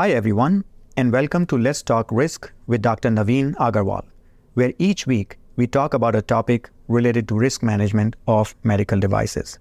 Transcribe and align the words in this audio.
Hi, 0.00 0.12
everyone, 0.12 0.64
and 0.96 1.12
welcome 1.12 1.44
to 1.44 1.58
Let's 1.58 1.82
Talk 1.82 2.10
Risk 2.10 2.50
with 2.66 2.80
Dr. 2.80 3.10
Naveen 3.10 3.54
Agarwal, 3.56 4.06
where 4.54 4.72
each 4.78 5.06
week 5.06 5.36
we 5.56 5.66
talk 5.66 5.92
about 5.92 6.16
a 6.16 6.22
topic 6.22 6.70
related 6.88 7.28
to 7.28 7.34
risk 7.34 7.62
management 7.62 8.16
of 8.26 8.54
medical 8.62 8.98
devices. 8.98 9.58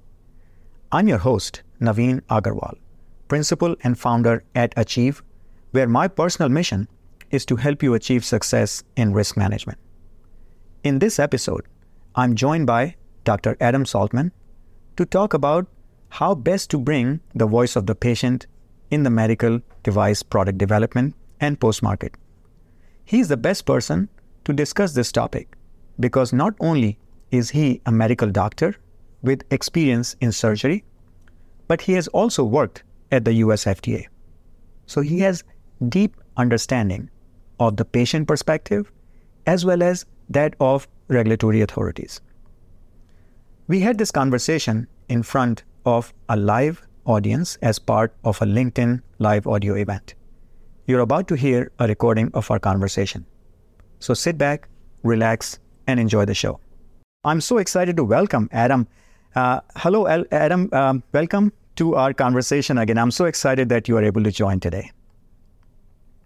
I'm 0.93 1.09
your 1.09 1.17
host, 1.17 1.63
Naveen 1.81 2.21
Agarwal, 2.29 2.77
principal 3.27 3.75
and 3.83 3.99
founder 3.99 4.45
at 4.55 4.73
Achieve, 4.77 5.21
where 5.71 5.89
my 5.89 6.07
personal 6.07 6.47
mission 6.47 6.87
is 7.31 7.45
to 7.47 7.57
help 7.57 7.83
you 7.83 7.93
achieve 7.93 8.23
success 8.23 8.81
in 8.95 9.11
risk 9.11 9.35
management. 9.35 9.77
In 10.85 10.99
this 10.99 11.19
episode, 11.19 11.65
I'm 12.15 12.35
joined 12.35 12.65
by 12.65 12.95
Dr. 13.25 13.57
Adam 13.59 13.83
Saltman 13.83 14.31
to 14.95 15.05
talk 15.05 15.33
about 15.33 15.67
how 16.07 16.33
best 16.33 16.69
to 16.69 16.77
bring 16.77 17.19
the 17.35 17.45
voice 17.45 17.75
of 17.75 17.87
the 17.87 17.95
patient 17.95 18.47
in 18.91 19.03
the 19.03 19.09
medical 19.09 19.61
device 19.83 20.23
product 20.23 20.57
development 20.57 21.15
and 21.39 21.59
post 21.59 21.83
market. 21.83 22.15
He 23.05 23.19
is 23.19 23.27
the 23.27 23.37
best 23.37 23.65
person 23.65 24.09
to 24.45 24.53
discuss 24.53 24.93
this 24.93 25.11
topic 25.11 25.55
because 25.99 26.33
not 26.33 26.53
only 26.59 26.97
is 27.31 27.49
he 27.49 27.81
a 27.85 27.91
medical 27.91 28.29
doctor 28.29 28.75
with 29.21 29.43
experience 29.51 30.15
in 30.21 30.31
surgery, 30.31 30.83
but 31.67 31.81
he 31.81 31.93
has 31.93 32.07
also 32.09 32.43
worked 32.43 32.83
at 33.11 33.25
the 33.25 33.33
US 33.33 33.65
FDA. 33.65 34.07
So 34.85 35.01
he 35.01 35.19
has 35.19 35.43
deep 35.89 36.15
understanding 36.37 37.09
of 37.59 37.77
the 37.77 37.85
patient 37.85 38.27
perspective 38.27 38.91
as 39.45 39.65
well 39.65 39.83
as 39.83 40.05
that 40.29 40.55
of 40.59 40.87
regulatory 41.07 41.61
authorities. 41.61 42.21
We 43.67 43.81
had 43.81 43.97
this 43.97 44.11
conversation 44.11 44.87
in 45.09 45.23
front 45.23 45.63
of 45.85 46.13
a 46.27 46.37
live 46.37 46.85
audience 47.09 47.57
as 47.61 47.79
part 47.79 48.13
of 48.23 48.41
a 48.41 48.45
LinkedIn 48.45 49.01
live 49.17 49.47
audio 49.47 49.73
event. 49.73 50.13
You're 50.85 51.01
about 51.01 51.27
to 51.29 51.35
hear 51.35 51.71
a 51.79 51.87
recording 51.87 52.31
of 52.33 52.49
our 52.51 52.59
conversation. 52.59 53.25
So 53.99 54.13
sit 54.13 54.37
back, 54.37 54.69
relax, 55.03 55.59
and 55.87 55.99
enjoy 55.99 56.25
the 56.25 56.35
show. 56.35 56.59
I'm 57.23 57.41
so 57.41 57.57
excited 57.57 57.97
to 57.97 58.03
welcome 58.03 58.47
Adam. 58.51 58.87
Uh, 59.35 59.59
hello, 59.75 60.07
Adam. 60.31 60.69
Um, 60.71 61.03
welcome 61.11 61.51
to 61.75 61.95
our 61.95 62.13
conversation 62.13 62.77
again. 62.77 62.97
I'm 62.97 63.11
so 63.11 63.25
excited 63.25 63.69
that 63.69 63.87
you 63.87 63.97
are 63.97 64.03
able 64.03 64.23
to 64.23 64.31
join 64.31 64.59
today. 64.59 64.91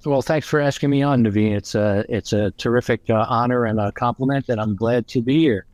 Well, 0.05 0.21
thanks 0.21 0.47
for 0.47 0.59
asking 0.59 0.89
me 0.89 1.01
on, 1.01 1.23
Naveen. 1.23 1.55
It's 1.55 1.75
a 1.75 2.03
it's 2.09 2.33
a 2.33 2.51
terrific 2.51 3.09
uh, 3.09 3.25
honor 3.29 3.65
and 3.65 3.79
a 3.79 3.91
compliment, 3.93 4.49
and 4.49 4.59
I'm 4.59 4.75
glad 4.75 5.07
to 5.09 5.21
be 5.21 5.39
here. 5.39 5.65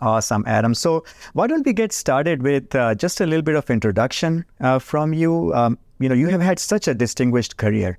Awesome, 0.00 0.44
Adam. 0.46 0.74
So, 0.74 1.04
why 1.32 1.46
don't 1.46 1.64
we 1.64 1.72
get 1.72 1.92
started 1.92 2.42
with 2.42 2.74
uh, 2.74 2.94
just 2.94 3.20
a 3.20 3.26
little 3.26 3.42
bit 3.42 3.54
of 3.56 3.70
introduction 3.70 4.44
uh, 4.60 4.78
from 4.78 5.14
you? 5.14 5.54
Um, 5.54 5.78
you 5.98 6.08
know, 6.08 6.14
you 6.14 6.28
have 6.28 6.42
had 6.42 6.58
such 6.58 6.86
a 6.86 6.94
distinguished 6.94 7.56
career, 7.56 7.98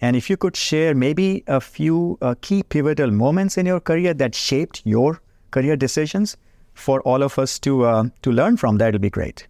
and 0.00 0.16
if 0.16 0.28
you 0.28 0.36
could 0.36 0.56
share 0.56 0.94
maybe 0.94 1.44
a 1.46 1.60
few 1.60 2.18
uh, 2.20 2.34
key 2.40 2.64
pivotal 2.64 3.12
moments 3.12 3.56
in 3.56 3.66
your 3.66 3.78
career 3.78 4.12
that 4.14 4.34
shaped 4.34 4.82
your 4.84 5.20
career 5.52 5.76
decisions 5.76 6.36
for 6.74 7.00
all 7.02 7.22
of 7.22 7.38
us 7.38 7.58
to 7.60 7.84
uh, 7.84 8.04
to 8.22 8.32
learn 8.32 8.56
from, 8.56 8.78
that 8.78 8.92
would 8.92 9.02
be 9.02 9.10
great. 9.10 9.46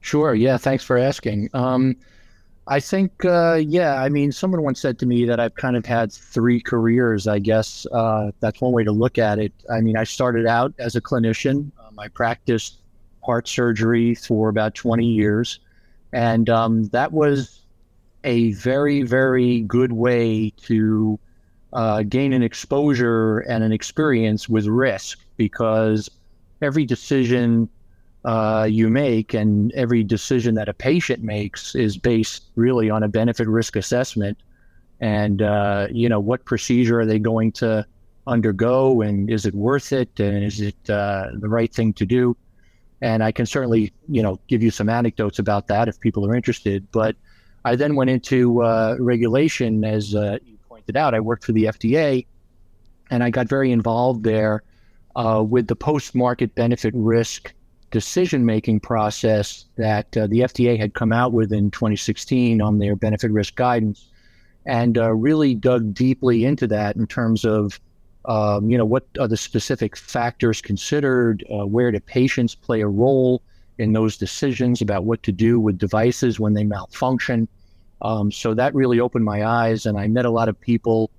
Sure. 0.00 0.34
Yeah. 0.34 0.56
Thanks 0.56 0.84
for 0.84 0.96
asking. 0.96 1.50
Um, 1.52 1.96
I 2.70 2.80
think, 2.80 3.24
uh, 3.24 3.54
yeah, 3.54 3.94
I 3.94 4.10
mean, 4.10 4.30
someone 4.30 4.62
once 4.62 4.78
said 4.78 4.98
to 4.98 5.06
me 5.06 5.24
that 5.24 5.40
I've 5.40 5.54
kind 5.54 5.74
of 5.74 5.86
had 5.86 6.12
three 6.12 6.60
careers, 6.60 7.26
I 7.26 7.38
guess. 7.38 7.86
Uh, 7.90 8.30
that's 8.40 8.60
one 8.60 8.72
way 8.72 8.84
to 8.84 8.92
look 8.92 9.16
at 9.16 9.38
it. 9.38 9.52
I 9.70 9.80
mean, 9.80 9.96
I 9.96 10.04
started 10.04 10.46
out 10.46 10.74
as 10.78 10.94
a 10.94 11.00
clinician. 11.00 11.70
Um, 11.82 11.98
I 11.98 12.08
practiced 12.08 12.82
heart 13.24 13.48
surgery 13.48 14.14
for 14.14 14.50
about 14.50 14.74
20 14.74 15.06
years. 15.06 15.60
And 16.12 16.50
um, 16.50 16.84
that 16.88 17.12
was 17.12 17.62
a 18.24 18.52
very, 18.52 19.02
very 19.02 19.62
good 19.62 19.92
way 19.92 20.50
to 20.64 21.18
uh, 21.72 22.02
gain 22.02 22.34
an 22.34 22.42
exposure 22.42 23.38
and 23.40 23.64
an 23.64 23.72
experience 23.72 24.46
with 24.46 24.66
risk 24.66 25.18
because 25.38 26.10
every 26.60 26.84
decision 26.84 27.68
uh, 28.24 28.66
you 28.68 28.88
make, 28.88 29.34
and 29.34 29.72
every 29.72 30.02
decision 30.02 30.54
that 30.56 30.68
a 30.68 30.74
patient 30.74 31.22
makes 31.22 31.74
is 31.74 31.96
based 31.96 32.50
really 32.56 32.90
on 32.90 33.02
a 33.02 33.08
benefit 33.08 33.48
risk 33.48 33.76
assessment. 33.76 34.38
And, 35.00 35.42
uh, 35.42 35.86
you 35.90 36.08
know, 36.08 36.18
what 36.18 36.44
procedure 36.44 37.00
are 37.00 37.06
they 37.06 37.18
going 37.18 37.52
to 37.52 37.86
undergo, 38.26 39.00
and 39.02 39.30
is 39.30 39.46
it 39.46 39.54
worth 39.54 39.92
it, 39.92 40.18
and 40.18 40.44
is 40.44 40.60
it 40.60 40.90
uh, 40.90 41.28
the 41.34 41.48
right 41.48 41.72
thing 41.72 41.92
to 41.94 42.06
do? 42.06 42.36
And 43.00 43.22
I 43.22 43.30
can 43.30 43.46
certainly, 43.46 43.92
you 44.08 44.22
know, 44.22 44.40
give 44.48 44.62
you 44.62 44.72
some 44.72 44.88
anecdotes 44.88 45.38
about 45.38 45.68
that 45.68 45.86
if 45.86 46.00
people 46.00 46.26
are 46.26 46.34
interested. 46.34 46.90
But 46.90 47.14
I 47.64 47.76
then 47.76 47.94
went 47.94 48.10
into 48.10 48.62
uh, 48.62 48.96
regulation, 48.98 49.84
as 49.84 50.14
uh, 50.16 50.38
you 50.44 50.58
pointed 50.68 50.96
out. 50.96 51.14
I 51.14 51.20
worked 51.20 51.44
for 51.44 51.52
the 51.52 51.64
FDA, 51.64 52.26
and 53.10 53.22
I 53.22 53.30
got 53.30 53.48
very 53.48 53.70
involved 53.70 54.24
there 54.24 54.64
uh, 55.14 55.44
with 55.48 55.68
the 55.68 55.76
post 55.76 56.14
market 56.16 56.54
benefit 56.56 56.92
risk 56.96 57.54
decision 57.90 58.44
making 58.44 58.80
process 58.80 59.64
that 59.76 60.16
uh, 60.16 60.26
the 60.26 60.40
FDA 60.40 60.78
had 60.78 60.94
come 60.94 61.12
out 61.12 61.32
with 61.32 61.52
in 61.52 61.70
2016 61.70 62.60
on 62.60 62.78
their 62.78 62.96
benefit 62.96 63.30
risk 63.30 63.54
guidance, 63.54 64.08
and 64.66 64.98
uh, 64.98 65.12
really 65.12 65.54
dug 65.54 65.94
deeply 65.94 66.44
into 66.44 66.66
that 66.66 66.96
in 66.96 67.06
terms 67.06 67.44
of 67.44 67.80
um, 68.24 68.70
you 68.70 68.76
know 68.76 68.84
what 68.84 69.06
are 69.18 69.28
the 69.28 69.36
specific 69.36 69.96
factors 69.96 70.60
considered, 70.60 71.44
uh, 71.50 71.66
where 71.66 71.90
do 71.90 72.00
patients 72.00 72.54
play 72.54 72.82
a 72.82 72.88
role 72.88 73.42
in 73.78 73.92
those 73.92 74.16
decisions 74.16 74.82
about 74.82 75.04
what 75.04 75.22
to 75.22 75.32
do 75.32 75.58
with 75.58 75.78
devices 75.78 76.38
when 76.40 76.52
they 76.54 76.64
malfunction. 76.64 77.48
Um, 78.02 78.30
so 78.30 78.54
that 78.54 78.74
really 78.74 79.00
opened 79.00 79.24
my 79.24 79.44
eyes, 79.44 79.86
and 79.86 79.98
I 79.98 80.08
met 80.08 80.24
a 80.24 80.30
lot 80.30 80.48
of 80.48 80.60
people 80.60 81.10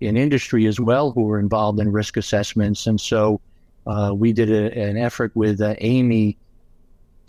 in 0.00 0.16
industry 0.16 0.66
as 0.66 0.78
well 0.78 1.10
who 1.10 1.22
were 1.22 1.40
involved 1.40 1.80
in 1.80 1.90
risk 1.90 2.16
assessments, 2.16 2.86
and 2.86 3.00
so 3.00 3.40
uh, 3.88 4.12
we 4.14 4.32
did 4.32 4.50
a, 4.50 4.78
an 4.78 4.96
effort 4.96 5.32
with 5.34 5.60
uh, 5.60 5.74
AAMI 5.76 6.36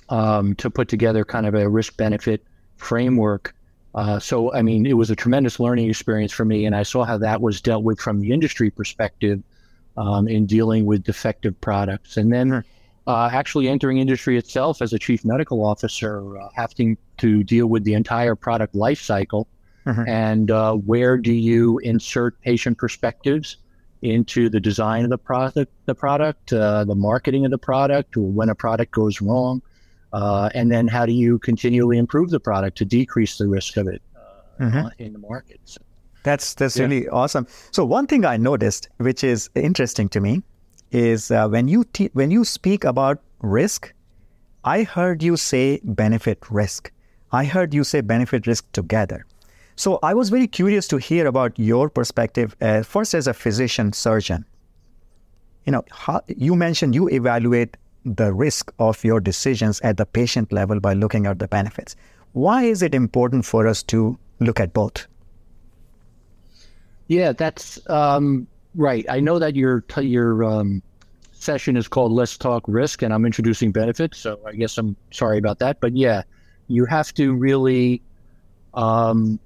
um, 0.09 0.56
to 0.56 0.70
put 0.70 0.88
together 0.88 1.24
kind 1.24 1.46
of 1.46 1.56
a 1.56 1.68
risk 1.68 1.96
benefit 1.97 2.44
framework. 2.75 3.56
Uh, 3.96 4.20
so, 4.20 4.53
I 4.53 4.62
mean, 4.62 4.86
it 4.86 4.94
was 4.94 5.09
a 5.09 5.16
tremendous 5.16 5.59
learning 5.59 5.90
experience 5.90 6.31
for 6.31 6.46
me, 6.46 6.66
and 6.66 6.75
I 6.75 6.84
saw 6.84 7.06
how 7.06 7.18
that 7.20 7.42
was 7.42 7.62
dealt 7.62 7.84
with 7.84 8.00
from 8.00 8.20
the 8.20 8.31
industry 8.31 8.70
perspective 8.70 9.42
um, 9.97 10.28
in 10.28 10.46
dealing 10.46 10.86
with 10.86 11.03
defective 11.03 11.59
products. 11.62 12.18
And 12.18 12.31
then 12.31 12.64
uh, 13.08 13.30
actually 13.31 13.68
entering 13.68 13.97
industry 13.97 14.38
itself 14.38 14.81
as 14.81 14.94
a 14.94 15.00
chief 15.00 15.26
medical 15.26 15.66
officer, 15.66 16.38
uh, 16.38 16.50
having 16.53 16.97
to 17.18 17.44
deal 17.44 17.68
with 17.68 17.84
the 17.84 17.94
entire 17.94 18.36
product 18.36 18.76
life 18.76 19.02
cycle. 19.02 19.47
Mm-hmm. 19.86 20.08
And 20.08 20.52
uh, 20.52 20.74
where 20.74 21.18
do 21.18 21.31
you 21.31 21.80
insert 21.80 22.40
patient 22.41 22.78
perspectives? 22.78 23.58
Into 24.02 24.50
the 24.50 24.60
design 24.60 25.04
of 25.04 25.10
the 25.10 25.18
product, 25.18 25.72
the 25.86 25.96
product, 25.96 26.54
uh, 26.54 26.84
the 26.86 26.96
marketing 26.96 27.46
of 27.46 27.52
the 27.52 27.58
product, 27.58 28.16
or 28.16 28.28
when 28.32 28.50
a 28.50 28.56
product 28.56 28.92
goes 28.92 29.22
wrong, 29.22 29.62
uh, 30.14 30.50
and 30.54 30.72
then 30.72 30.88
how 30.88 31.06
do 31.06 31.12
you 31.12 31.40
continually 31.40 31.98
improve 31.98 32.30
the 32.30 32.40
product 32.40 32.78
to 32.78 32.86
decrease 32.86 33.38
the 33.38 33.48
risk 33.48 33.78
of 33.78 33.88
it 33.88 34.02
uh, 34.16 34.64
mm-hmm. 34.64 34.88
in 35.04 35.14
the 35.14 35.20
market? 35.20 35.59
So, 35.66 35.82
that's 36.24 36.54
that's 36.54 36.78
yeah. 36.78 36.84
really 36.84 37.08
awesome. 37.09 37.48
So 37.72 37.86
one 37.86 38.08
thing 38.08 38.26
I 38.26 38.38
noticed, 38.38 38.90
which 38.98 39.24
is 39.24 39.50
interesting 39.56 40.09
to 40.09 40.20
me, 40.20 40.44
is 40.92 41.32
uh, 41.32 41.48
when 41.48 41.68
you 41.68 41.84
te- 41.84 42.09
when 42.14 42.32
you 42.32 42.44
speak 42.44 42.84
about 42.84 43.22
risk, 43.42 43.94
I 44.64 44.84
heard 44.84 45.24
you 45.24 45.38
say 45.38 45.80
benefit 45.84 46.40
risk. 46.50 46.92
I 47.32 47.46
heard 47.46 47.74
you 47.74 47.84
say 47.84 48.02
benefit 48.02 48.48
risk 48.48 48.70
together. 48.72 49.26
So 49.79 49.97
I 50.03 50.13
was 50.13 50.29
very 50.29 50.45
curious 50.45 50.90
to 50.90 50.97
hear 50.97 51.25
about 51.25 51.57
your 51.57 51.90
perspective, 51.90 52.53
uh, 52.59 52.84
first 52.84 53.13
as 53.13 53.28
a 53.28 53.34
physician 53.34 53.94
surgeon. 53.94 54.44
You 55.66 55.72
know, 55.72 55.85
how, 55.90 56.19
you 56.28 56.57
mentioned 56.57 56.95
you 56.95 57.07
evaluate 57.07 57.78
the 58.03 58.34
risk 58.34 58.73
of 58.79 59.01
your 59.06 59.22
decisions 59.22 59.79
at 59.79 59.95
the 59.95 60.06
patient 60.06 60.51
level 60.51 60.81
by 60.81 60.95
looking 60.95 61.28
at 61.28 61.40
the 61.40 61.47
benefits. 61.47 61.95
Why 62.34 62.63
is 62.63 62.81
it 62.81 62.94
important 62.94 63.45
for 63.45 63.67
us 63.67 63.81
to 63.84 64.19
look 64.41 64.59
at 64.59 64.73
both? 64.73 65.07
Yeah, 67.08 67.32
that's 67.32 67.79
um, 67.90 68.47
right. 68.75 69.05
I 69.08 69.22
know 69.22 69.40
that 69.40 69.55
your 69.55 69.85
your 70.02 70.43
um, 70.43 70.84
session 71.32 71.78
is 71.78 71.87
called 71.87 72.11
"Let's 72.11 72.37
Talk 72.37 72.66
Risk," 72.67 73.02
and 73.02 73.14
I'm 73.14 73.25
introducing 73.25 73.72
benefits. 73.72 74.17
So 74.17 74.41
I 74.46 74.55
guess 74.55 74.78
I'm 74.78 74.97
sorry 75.11 75.37
about 75.37 75.59
that, 75.59 75.79
but 75.79 75.96
yeah, 75.96 76.23
you 76.67 76.84
have 76.84 77.14
to 77.14 77.34
really 77.34 78.02
um, 78.73 79.40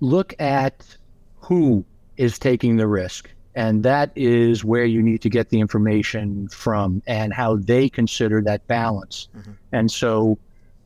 look 0.00 0.34
at 0.40 0.96
who 1.36 1.84
is 2.16 2.38
taking 2.38 2.76
the 2.76 2.86
risk. 2.86 3.30
And 3.54 3.82
that 3.82 4.12
is 4.14 4.64
where 4.64 4.84
you 4.84 5.02
need 5.02 5.20
to 5.22 5.28
get 5.28 5.48
the 5.48 5.58
information 5.58 6.48
from 6.48 7.02
and 7.06 7.32
how 7.32 7.56
they 7.56 7.88
consider 7.88 8.40
that 8.42 8.66
balance. 8.68 9.28
Mm-hmm. 9.36 9.52
And 9.72 9.90
so 9.90 10.38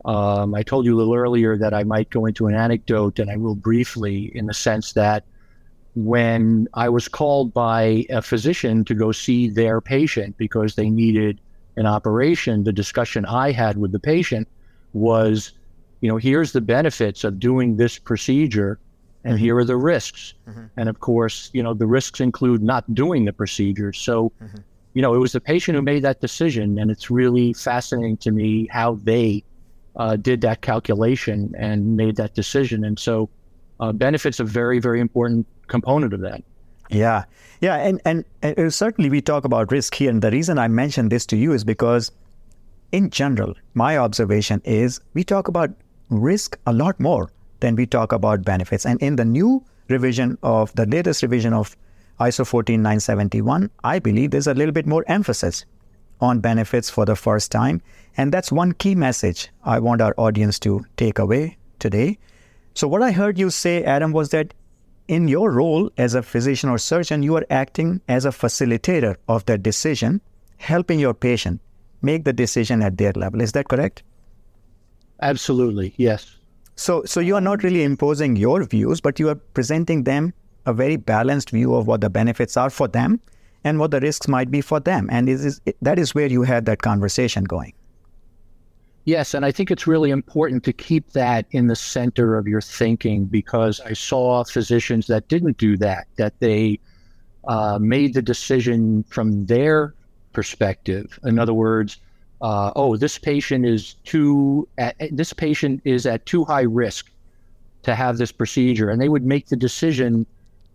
um, 0.04 0.54
I 0.54 0.62
told 0.62 0.86
you 0.86 0.96
a 0.96 0.98
little 0.98 1.14
earlier 1.14 1.58
that 1.58 1.74
I 1.74 1.84
might 1.84 2.08
go 2.10 2.24
into 2.24 2.46
an 2.46 2.54
anecdote, 2.54 3.18
and 3.18 3.30
I 3.30 3.36
will 3.36 3.54
briefly, 3.54 4.32
in 4.34 4.46
the 4.46 4.54
sense 4.54 4.94
that 4.94 5.24
when 5.94 6.66
I 6.72 6.88
was 6.88 7.08
called 7.08 7.52
by 7.52 8.06
a 8.08 8.22
physician 8.22 8.84
to 8.86 8.94
go 8.94 9.12
see 9.12 9.48
their 9.48 9.82
patient 9.82 10.38
because 10.38 10.74
they 10.74 10.88
needed 10.88 11.40
an 11.76 11.86
operation, 11.86 12.64
the 12.64 12.72
discussion 12.72 13.26
I 13.26 13.52
had 13.52 13.76
with 13.76 13.92
the 13.92 14.00
patient 14.00 14.48
was 14.94 15.52
you 16.02 16.08
know, 16.08 16.16
here's 16.16 16.52
the 16.52 16.60
benefits 16.60 17.24
of 17.24 17.38
doing 17.38 17.76
this 17.76 17.98
procedure, 17.98 18.78
and 19.24 19.38
here 19.38 19.56
are 19.56 19.64
the 19.64 19.76
risks. 19.76 20.34
Mm-hmm. 20.48 20.66
And 20.76 20.88
of 20.88 21.00
course, 21.00 21.50
you 21.52 21.62
know, 21.62 21.74
the 21.74 21.86
risks 21.86 22.20
include 22.20 22.62
not 22.62 22.92
doing 22.94 23.24
the 23.24 23.32
procedure. 23.32 23.92
So, 23.92 24.32
mm-hmm. 24.42 24.58
you 24.94 25.02
know, 25.02 25.14
it 25.14 25.18
was 25.18 25.32
the 25.32 25.40
patient 25.40 25.76
who 25.76 25.82
made 25.82 26.02
that 26.02 26.20
decision, 26.20 26.78
and 26.78 26.90
it's 26.90 27.10
really 27.10 27.52
fascinating 27.52 28.16
to 28.18 28.30
me 28.30 28.68
how 28.70 28.98
they 29.02 29.44
uh, 29.96 30.16
did 30.16 30.40
that 30.40 30.62
calculation 30.62 31.54
and 31.56 31.96
made 31.96 32.16
that 32.16 32.34
decision. 32.34 32.84
And 32.84 32.98
so, 32.98 33.28
uh, 33.80 33.92
benefits 33.92 34.40
a 34.40 34.44
very, 34.44 34.78
very 34.78 35.00
important 35.00 35.46
component 35.66 36.12
of 36.12 36.20
that. 36.20 36.42
Yeah, 36.90 37.24
yeah, 37.60 37.76
and, 37.76 38.00
and 38.04 38.24
and 38.42 38.74
certainly 38.74 39.08
we 39.08 39.22
talk 39.22 39.44
about 39.44 39.72
risk 39.72 39.94
here, 39.94 40.10
and 40.10 40.20
the 40.20 40.30
reason 40.30 40.58
I 40.58 40.68
mention 40.68 41.08
this 41.08 41.24
to 41.26 41.36
you 41.36 41.52
is 41.52 41.64
because, 41.64 42.12
in 42.90 43.08
general, 43.08 43.54
my 43.72 43.96
observation 43.96 44.60
is 44.64 45.00
we 45.14 45.24
talk 45.24 45.48
about 45.48 45.70
risk 46.10 46.58
a 46.66 46.72
lot 46.72 47.00
more 47.00 47.30
than 47.62 47.76
we 47.76 47.86
talk 47.86 48.12
about 48.12 48.44
benefits. 48.44 48.84
And 48.84 49.00
in 49.00 49.16
the 49.16 49.24
new 49.24 49.64
revision 49.88 50.36
of 50.42 50.74
the 50.74 50.84
latest 50.84 51.22
revision 51.22 51.54
of 51.54 51.76
ISO 52.20 52.46
14971, 52.46 53.70
I 53.82 53.98
believe 53.98 54.30
there's 54.30 54.46
a 54.46 54.54
little 54.54 54.72
bit 54.72 54.86
more 54.86 55.04
emphasis 55.06 55.64
on 56.20 56.40
benefits 56.40 56.90
for 56.90 57.04
the 57.04 57.16
first 57.16 57.50
time. 57.50 57.80
And 58.16 58.32
that's 58.32 58.52
one 58.52 58.72
key 58.72 58.94
message 58.94 59.48
I 59.64 59.78
want 59.78 60.02
our 60.02 60.14
audience 60.18 60.58
to 60.60 60.84
take 60.96 61.18
away 61.18 61.56
today. 61.78 62.18
So, 62.74 62.88
what 62.88 63.02
I 63.02 63.12
heard 63.12 63.38
you 63.38 63.50
say, 63.50 63.84
Adam, 63.84 64.12
was 64.12 64.30
that 64.30 64.54
in 65.08 65.28
your 65.28 65.50
role 65.50 65.90
as 65.98 66.14
a 66.14 66.22
physician 66.22 66.68
or 66.68 66.78
surgeon, 66.78 67.22
you 67.22 67.36
are 67.36 67.46
acting 67.50 68.00
as 68.08 68.24
a 68.24 68.30
facilitator 68.30 69.16
of 69.28 69.44
that 69.46 69.62
decision, 69.62 70.20
helping 70.56 70.98
your 70.98 71.14
patient 71.14 71.60
make 72.02 72.24
the 72.24 72.32
decision 72.32 72.82
at 72.82 72.98
their 72.98 73.12
level. 73.12 73.40
Is 73.40 73.52
that 73.52 73.68
correct? 73.68 74.02
Absolutely, 75.20 75.94
yes. 75.96 76.36
So, 76.76 77.02
so 77.04 77.20
you 77.20 77.34
are 77.36 77.40
not 77.40 77.62
really 77.62 77.82
imposing 77.82 78.36
your 78.36 78.64
views, 78.64 79.00
but 79.00 79.20
you 79.20 79.28
are 79.28 79.34
presenting 79.34 80.04
them 80.04 80.32
a 80.66 80.72
very 80.72 80.96
balanced 80.96 81.50
view 81.50 81.74
of 81.74 81.86
what 81.86 82.00
the 82.00 82.10
benefits 82.10 82.56
are 82.56 82.70
for 82.70 82.88
them 82.88 83.20
and 83.64 83.78
what 83.78 83.90
the 83.90 84.00
risks 84.00 84.28
might 84.28 84.50
be 84.50 84.60
for 84.60 84.80
them. 84.80 85.08
And 85.10 85.28
is, 85.28 85.60
that 85.82 85.98
is 85.98 86.14
where 86.14 86.26
you 86.26 86.42
had 86.42 86.66
that 86.66 86.82
conversation 86.82 87.44
going. 87.44 87.74
Yes, 89.04 89.34
and 89.34 89.44
I 89.44 89.50
think 89.50 89.70
it's 89.72 89.86
really 89.86 90.10
important 90.10 90.62
to 90.64 90.72
keep 90.72 91.10
that 91.12 91.46
in 91.50 91.66
the 91.66 91.74
center 91.74 92.38
of 92.38 92.46
your 92.46 92.60
thinking 92.60 93.24
because 93.24 93.80
I 93.80 93.94
saw 93.94 94.44
physicians 94.44 95.08
that 95.08 95.26
didn't 95.26 95.58
do 95.58 95.76
that, 95.78 96.06
that 96.16 96.38
they 96.38 96.78
uh, 97.48 97.80
made 97.80 98.14
the 98.14 98.22
decision 98.22 99.02
from 99.04 99.46
their 99.46 99.94
perspective. 100.32 101.18
In 101.24 101.40
other 101.40 101.52
words, 101.52 101.98
uh, 102.42 102.72
oh, 102.74 102.96
this 102.96 103.18
patient 103.18 103.64
is 103.64 103.94
too, 104.04 104.68
at, 104.76 104.96
this 105.12 105.32
patient 105.32 105.80
is 105.84 106.06
at 106.06 106.26
too 106.26 106.44
high 106.44 106.62
risk 106.62 107.10
to 107.84 107.94
have 107.94 108.18
this 108.18 108.32
procedure, 108.32 108.90
and 108.90 109.00
they 109.00 109.08
would 109.08 109.24
make 109.24 109.46
the 109.48 109.56
decision 109.56 110.26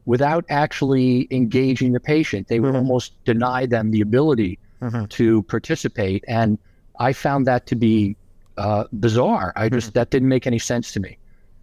without 0.05 0.45
actually 0.49 1.27
engaging 1.29 1.91
the 1.91 1.99
patient. 1.99 2.47
They 2.47 2.61
would 2.61 2.69
mm-hmm. 2.69 2.77
almost 2.77 3.23
deny 3.25 3.65
them 3.65 3.91
the 3.91 3.99
ability 3.99 4.59
mm-hmm. 4.81 5.05
to 5.05 5.43
participate, 5.43 6.23
and 6.27 6.57
I 6.99 7.11
found 7.11 7.45
that 7.47 7.67
to 7.67 7.75
be 7.75 8.15
uh, 8.57 8.85
bizarre. 8.99 9.51
I 9.57 9.67
just 9.67 9.87
mm-hmm. 9.87 9.99
that 9.99 10.09
didn't 10.09 10.29
make 10.29 10.47
any 10.47 10.59
sense 10.59 10.93
to 10.93 11.01
me. 11.01 11.17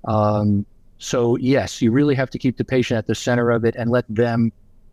Um, 0.04 0.66
so 0.98 1.36
yes, 1.36 1.80
you 1.80 1.90
really 1.90 2.14
have 2.14 2.28
to 2.30 2.38
keep 2.38 2.58
the 2.58 2.64
patient 2.64 2.98
at 2.98 3.06
the 3.06 3.14
center 3.14 3.50
of 3.50 3.64
it 3.64 3.74
and 3.76 3.90
let 3.90 4.04
them 4.08 4.52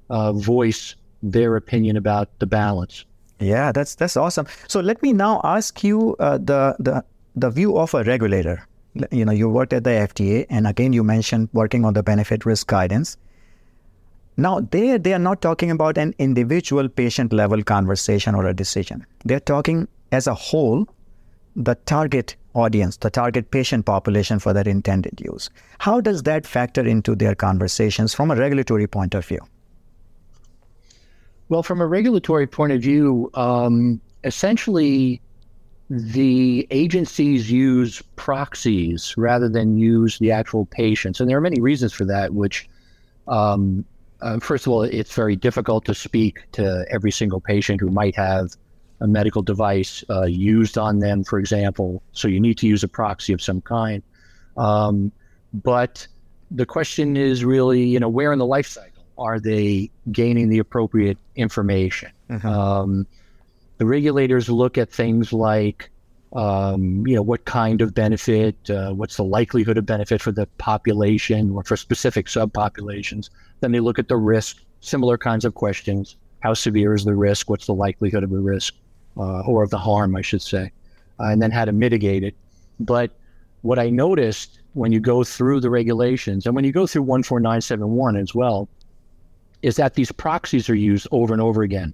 uh, 0.09 0.31
voice 0.31 0.95
their 1.21 1.57
opinion 1.57 1.97
about 1.97 2.29
the 2.39 2.45
balance. 2.45 3.05
Yeah, 3.41 3.71
that's 3.71 3.95
that's 3.95 4.15
awesome. 4.15 4.45
So 4.67 4.79
let 4.79 5.01
me 5.01 5.13
now 5.13 5.41
ask 5.43 5.83
you 5.83 6.15
uh, 6.19 6.37
the 6.37 6.75
the 6.79 7.03
the 7.35 7.49
view 7.49 7.77
of 7.77 7.93
a 7.93 8.03
regulator. 8.03 8.67
You 9.11 9.25
know, 9.25 9.31
you 9.31 9.49
worked 9.49 9.73
at 9.73 9.83
the 9.83 9.89
FDA, 9.89 10.45
and 10.49 10.67
again, 10.67 10.93
you 10.93 11.03
mentioned 11.03 11.49
working 11.53 11.85
on 11.85 11.93
the 11.93 12.03
benefit 12.03 12.45
risk 12.45 12.67
guidance. 12.67 13.17
Now, 14.37 14.59
there 14.59 14.99
they 14.99 15.13
are 15.13 15.19
not 15.19 15.41
talking 15.41 15.71
about 15.71 15.97
an 15.97 16.13
individual 16.19 16.87
patient 16.87 17.33
level 17.33 17.63
conversation 17.63 18.35
or 18.35 18.45
a 18.45 18.53
decision. 18.53 19.05
They're 19.25 19.39
talking 19.39 19.87
as 20.11 20.27
a 20.27 20.33
whole 20.33 20.87
the 21.55 21.75
target 21.85 22.35
audience, 22.53 22.97
the 22.97 23.09
target 23.09 23.49
patient 23.51 23.85
population 23.85 24.39
for 24.39 24.53
their 24.53 24.67
intended 24.67 25.19
use. 25.19 25.49
How 25.79 25.99
does 26.01 26.23
that 26.23 26.45
factor 26.45 26.85
into 26.85 27.15
their 27.15 27.35
conversations 27.35 28.13
from 28.13 28.31
a 28.31 28.35
regulatory 28.35 28.87
point 28.87 29.15
of 29.15 29.25
view? 29.25 29.39
Well, 31.51 31.63
from 31.63 31.81
a 31.81 31.85
regulatory 31.85 32.47
point 32.47 32.71
of 32.71 32.81
view, 32.81 33.29
um, 33.33 33.99
essentially 34.23 35.21
the 35.89 36.65
agencies 36.71 37.51
use 37.51 38.01
proxies 38.15 39.13
rather 39.17 39.49
than 39.49 39.77
use 39.77 40.17
the 40.19 40.31
actual 40.31 40.65
patients. 40.67 41.19
And 41.19 41.29
there 41.29 41.37
are 41.37 41.41
many 41.41 41.59
reasons 41.59 41.91
for 41.91 42.05
that, 42.05 42.33
which, 42.33 42.69
um, 43.27 43.83
uh, 44.21 44.39
first 44.39 44.65
of 44.65 44.71
all, 44.71 44.83
it's 44.83 45.13
very 45.13 45.35
difficult 45.35 45.83
to 45.87 45.93
speak 45.93 46.39
to 46.53 46.85
every 46.89 47.11
single 47.11 47.41
patient 47.41 47.81
who 47.81 47.89
might 47.89 48.15
have 48.15 48.55
a 49.01 49.07
medical 49.07 49.41
device 49.41 50.05
uh, 50.09 50.23
used 50.23 50.77
on 50.77 50.99
them, 50.99 51.21
for 51.25 51.37
example. 51.37 52.01
So 52.13 52.29
you 52.29 52.39
need 52.39 52.59
to 52.59 52.65
use 52.65 52.81
a 52.81 52.87
proxy 52.87 53.33
of 53.33 53.41
some 53.41 53.59
kind. 53.59 54.01
Um, 54.55 55.11
but 55.53 56.07
the 56.49 56.65
question 56.65 57.17
is 57.17 57.43
really, 57.43 57.83
you 57.83 57.99
know, 57.99 58.07
where 58.07 58.31
in 58.31 58.39
the 58.39 58.45
life 58.45 58.67
cycle 58.67 58.90
are 59.21 59.39
they 59.39 59.89
gaining 60.11 60.49
the 60.49 60.59
appropriate 60.59 61.17
information? 61.35 62.11
Mm-hmm. 62.29 62.47
Um, 62.47 63.07
the 63.77 63.85
regulators 63.85 64.49
look 64.49 64.77
at 64.77 64.91
things 64.91 65.33
like, 65.33 65.89
um, 66.33 67.05
you 67.07 67.15
know, 67.15 67.21
what 67.21 67.45
kind 67.45 67.81
of 67.81 67.93
benefit, 67.93 68.69
uh, 68.69 68.91
what's 68.91 69.17
the 69.17 69.23
likelihood 69.23 69.77
of 69.77 69.85
benefit 69.85 70.21
for 70.21 70.31
the 70.31 70.45
population 70.57 71.51
or 71.51 71.63
for 71.63 71.75
specific 71.75 72.27
subpopulations. 72.27 73.29
Then 73.59 73.71
they 73.71 73.79
look 73.79 73.99
at 73.99 74.07
the 74.07 74.17
risk, 74.17 74.57
similar 74.79 75.17
kinds 75.17 75.45
of 75.45 75.55
questions. 75.55 76.15
How 76.41 76.53
severe 76.53 76.93
is 76.93 77.05
the 77.05 77.15
risk? 77.15 77.49
What's 77.49 77.65
the 77.65 77.73
likelihood 77.73 78.23
of 78.23 78.29
the 78.29 78.39
risk? 78.39 78.73
uh, 79.17 79.41
or 79.41 79.63
of 79.63 79.69
the 79.69 79.77
harm, 79.77 80.15
I 80.15 80.21
should 80.21 80.41
say, 80.41 80.71
uh, 81.19 81.25
and 81.25 81.41
then 81.41 81.51
how 81.51 81.65
to 81.65 81.71
mitigate 81.71 82.23
it. 82.23 82.35
But 82.79 83.11
what 83.61 83.79
I 83.79 83.89
noticed 83.89 84.59
when 84.73 84.91
you 84.91 84.99
go 84.99 85.23
through 85.23 85.59
the 85.59 85.69
regulations 85.69 86.45
and 86.45 86.55
when 86.55 86.65
you 86.65 86.71
go 86.71 86.87
through 86.87 87.03
14971 87.05 88.17
as 88.17 88.33
well 88.33 88.67
is 89.61 89.75
that 89.75 89.93
these 89.93 90.11
proxies 90.11 90.69
are 90.69 90.75
used 90.75 91.07
over 91.11 91.33
and 91.33 91.41
over 91.41 91.61
again, 91.61 91.93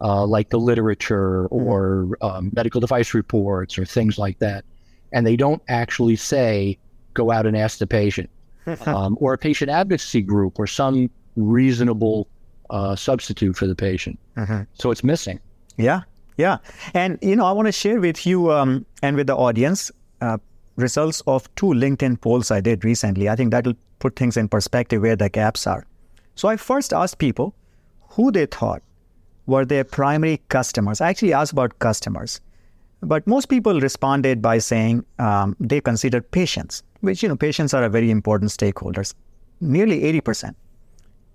uh, 0.00 0.24
like 0.24 0.50
the 0.50 0.58
literature 0.58 1.44
mm-hmm. 1.44 1.54
or 1.54 2.16
um, 2.20 2.50
medical 2.54 2.80
device 2.80 3.14
reports 3.14 3.78
or 3.78 3.84
things 3.84 4.18
like 4.18 4.38
that. 4.38 4.64
And 5.12 5.26
they 5.26 5.36
don't 5.36 5.62
actually 5.68 6.16
say, 6.16 6.78
go 7.14 7.30
out 7.30 7.46
and 7.46 7.56
ask 7.56 7.78
the 7.78 7.86
patient 7.86 8.30
um, 8.86 9.18
or 9.20 9.34
a 9.34 9.38
patient 9.38 9.70
advocacy 9.70 10.22
group 10.22 10.58
or 10.58 10.66
some 10.66 11.10
reasonable 11.36 12.28
uh, 12.70 12.96
substitute 12.96 13.56
for 13.56 13.66
the 13.66 13.74
patient. 13.74 14.18
Mm-hmm. 14.36 14.62
So 14.74 14.90
it's 14.90 15.04
missing. 15.04 15.40
Yeah, 15.76 16.02
yeah, 16.36 16.58
and 16.94 17.18
you 17.22 17.36
know, 17.36 17.44
I 17.44 17.52
want 17.52 17.66
to 17.66 17.72
share 17.72 18.00
with 18.00 18.26
you 18.26 18.52
um, 18.52 18.86
and 19.02 19.16
with 19.16 19.26
the 19.26 19.36
audience 19.36 19.90
uh, 20.20 20.38
results 20.76 21.22
of 21.26 21.52
two 21.56 21.66
LinkedIn 21.66 22.20
polls 22.20 22.50
I 22.50 22.60
did 22.60 22.84
recently. 22.84 23.28
I 23.28 23.36
think 23.36 23.50
that'll 23.50 23.74
put 23.98 24.16
things 24.16 24.36
in 24.36 24.48
perspective 24.48 25.02
where 25.02 25.16
the 25.16 25.28
gaps 25.28 25.66
are. 25.66 25.86
So 26.34 26.48
I 26.48 26.56
first 26.56 26.92
asked 26.92 27.18
people 27.18 27.54
who 28.10 28.32
they 28.32 28.46
thought 28.46 28.82
were 29.46 29.64
their 29.64 29.84
primary 29.84 30.40
customers. 30.48 31.00
I 31.00 31.08
actually 31.10 31.32
asked 31.32 31.52
about 31.52 31.78
customers, 31.78 32.40
but 33.00 33.26
most 33.26 33.46
people 33.46 33.80
responded 33.80 34.40
by 34.40 34.58
saying 34.58 35.04
um, 35.18 35.56
they 35.58 35.80
considered 35.80 36.30
patients, 36.30 36.82
which 37.00 37.22
you 37.22 37.28
know, 37.28 37.36
patients 37.36 37.74
are 37.74 37.84
a 37.84 37.88
very 37.88 38.10
important 38.10 38.50
stakeholders, 38.50 39.14
nearly 39.60 40.04
eighty 40.04 40.20
percent. 40.20 40.56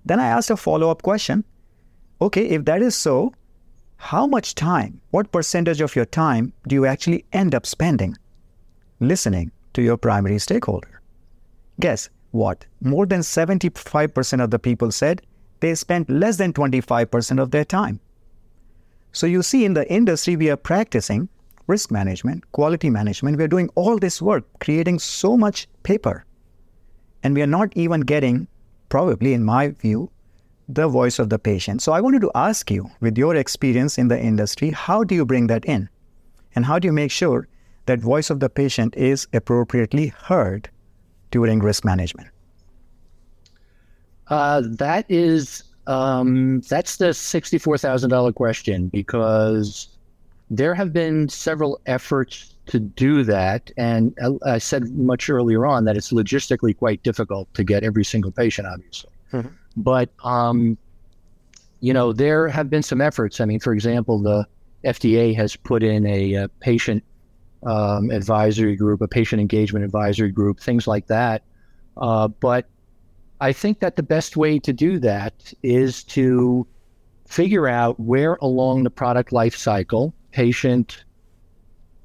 Then 0.06 0.20
I 0.20 0.28
asked 0.28 0.50
a 0.50 0.58
follow 0.58 0.90
up 0.90 1.02
question. 1.02 1.44
Okay, 2.22 2.48
if 2.48 2.66
that 2.66 2.82
is 2.82 2.96
so, 2.96 3.34
how 3.98 4.26
much 4.26 4.56
time, 4.56 5.02
what 5.12 5.32
percentage 5.32 5.82
of 5.82 5.96
your 5.96 6.06
time 6.06 6.54
do 6.68 6.76
you 6.76 6.86
actually 6.86 7.26
end 7.34 7.54
up 7.54 7.66
spending 7.66 8.16
listening 9.00 9.52
to 9.74 9.82
your 9.82 9.98
primary 9.98 10.40
stakeholder? 10.40 11.02
Guess 11.80 12.10
what? 12.32 12.66
More 12.82 13.06
than 13.06 13.22
75% 13.22 14.44
of 14.44 14.52
the 14.52 14.60
people 14.60 14.92
said 14.92 15.22
they 15.60 15.74
spent 15.76 16.10
less 16.10 16.38
than 16.38 16.54
25% 16.54 17.42
of 17.42 17.52
their 17.52 17.66
time. 17.66 18.00
So 19.12 19.26
you 19.26 19.42
see, 19.42 19.66
in 19.66 19.74
the 19.74 19.92
industry, 19.92 20.36
we 20.36 20.50
are 20.50 20.58
practicing 20.58 21.30
risk 21.68 21.92
management, 21.92 22.50
quality 22.52 22.90
management. 22.90 23.38
We 23.38 23.44
are 23.44 23.50
doing 23.50 23.70
all 23.76 23.98
this 23.98 24.22
work, 24.22 24.46
creating 24.60 25.00
so 25.00 25.36
much 25.36 25.68
paper. 25.84 26.26
And 27.24 27.34
we 27.34 27.42
are 27.42 27.48
not 27.48 27.76
even 27.76 28.02
getting, 28.02 28.48
probably 28.90 29.34
in 29.34 29.44
my 29.44 29.70
view, 29.70 30.12
the 30.70 30.88
voice 30.88 31.20
of 31.20 31.30
the 31.30 31.40
patient. 31.40 31.82
So 31.82 31.92
I 31.92 32.02
wanted 32.02 32.22
to 32.22 32.32
ask 32.36 32.70
you, 32.70 32.90
with 33.00 33.18
your 33.18 33.36
experience 33.36 33.98
in 33.98 34.08
the 34.08 34.20
industry, 34.20 34.72
how 34.72 35.04
do 35.04 35.16
you 35.16 35.26
bring 35.26 35.48
that 35.48 35.66
in? 35.66 35.90
And 36.56 36.66
how 36.66 36.80
do 36.80 36.88
you 36.88 36.94
make 36.94 37.12
sure 37.12 37.48
that 37.86 38.00
voice 38.00 38.30
of 38.30 38.40
the 38.40 38.50
patient 38.50 38.96
is 38.96 39.28
appropriately 39.34 40.08
heard 40.08 40.70
during 41.32 41.60
risk 41.60 41.84
management? 41.86 42.30
Uh, 44.28 44.62
that 44.66 45.06
is 45.10 45.64
um, 45.88 46.62
that's 46.62 46.98
the 46.98 47.14
sixty-four 47.14 47.78
thousand 47.78 48.10
dollar 48.10 48.34
question 48.34 48.90
because 48.90 49.88
there 50.50 50.74
have 50.74 50.94
been 50.94 51.30
several 51.30 51.80
efforts 51.86 52.56
to 52.68 52.80
do 52.80 53.24
that. 53.24 53.72
And 53.78 54.18
I 54.46 54.58
said 54.58 54.90
much 54.92 55.30
earlier 55.30 55.66
on 55.66 55.86
that 55.86 55.98
it's 55.98 56.12
logistically 56.12 56.78
quite 56.78 57.02
difficult 57.04 57.54
to 57.54 57.64
get 57.64 57.84
every 57.84 58.06
single 58.06 58.32
patient, 58.32 58.68
obviously. 58.68 59.10
Mm-hmm. 59.34 59.50
But, 59.78 60.10
um, 60.24 60.78
you 61.80 61.94
know, 61.94 62.14
there 62.14 62.48
have 62.48 62.70
been 62.70 62.84
some 62.84 63.02
efforts. 63.02 63.40
I 63.40 63.46
mean, 63.46 63.60
for 63.60 63.74
example, 63.74 64.20
the 64.20 64.46
FDA 64.84 65.36
has 65.36 65.56
put 65.56 65.84
in 65.84 66.06
a, 66.06 66.34
a 66.34 66.48
patient 66.60 67.04
um, 67.64 68.12
advisory 68.12 68.76
group, 68.76 69.02
a 69.02 69.08
patient 69.08 69.42
engagement 69.42 69.84
advisory 69.84 70.32
group, 70.32 70.60
things 70.60 70.88
like 70.88 71.08
that. 71.08 71.44
Uh, 71.98 72.28
but 72.28 72.68
I 73.42 73.54
think 73.54 73.80
that 73.80 73.96
the 73.96 74.04
best 74.04 74.38
way 74.38 74.60
to 74.60 74.74
do 74.74 75.00
that 75.00 75.54
is 75.64 76.04
to 76.06 76.66
figure 77.28 77.68
out 77.68 78.00
where 78.00 78.38
along 78.42 78.84
the 78.84 78.90
product 78.90 79.32
life 79.32 79.56
cycle 79.56 80.14
patient 80.32 81.04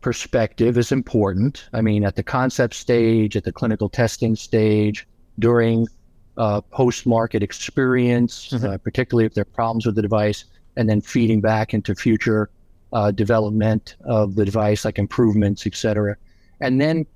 perspective 0.01 0.77
is 0.77 0.91
important. 0.91 1.69
I 1.73 1.81
mean, 1.81 2.05
at 2.05 2.17
the 2.17 2.23
concept 2.23 2.75
stage, 2.75 3.37
at 3.37 3.45
the 3.45 3.53
clinical 3.53 3.89
testing 3.89 4.35
stage, 4.35 5.07
during 5.39 5.87
uh, 6.37 6.61
post 6.61 7.07
market 7.07 7.43
experience, 7.43 8.49
mm-hmm. 8.49 8.67
uh, 8.67 8.79
particularly 8.79 9.27
if 9.27 9.35
there 9.35 9.43
are 9.43 9.57
problems 9.57 9.87
with 9.87 9.95
the 9.95 10.03
device, 10.03 10.45
and 10.77 10.89
then 10.89 11.01
feeding 11.01 11.41
back 11.41 11.73
into 11.73 11.95
future 11.95 12.51
uh, 12.93 13.11
development 13.11 13.97
of 14.05 14.35
the 14.35 14.45
device, 14.45 14.85
like 14.85 14.99
improvements, 14.99 15.67
et 15.67 15.75
cetera. 15.75 16.17
And 16.61 16.81
then 16.81 17.07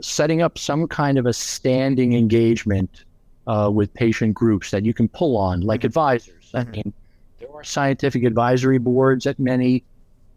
setting 0.00 0.42
up 0.42 0.58
some 0.58 0.86
kind 0.88 1.18
of 1.18 1.26
a 1.26 1.32
standing 1.32 2.14
engagement 2.14 3.04
uh, 3.46 3.70
with 3.72 3.92
patient 3.94 4.34
groups 4.34 4.70
that 4.70 4.84
you 4.84 4.92
can 4.92 5.08
pull 5.08 5.36
on, 5.36 5.60
like 5.60 5.80
mm-hmm. 5.80 5.86
advisors. 5.86 6.50
I 6.52 6.60
mm-hmm. 6.60 6.70
mean, 6.72 6.92
there 7.38 7.52
are 7.54 7.64
scientific 7.64 8.24
advisory 8.24 8.78
boards 8.78 9.26
at 9.26 9.38
many 9.38 9.84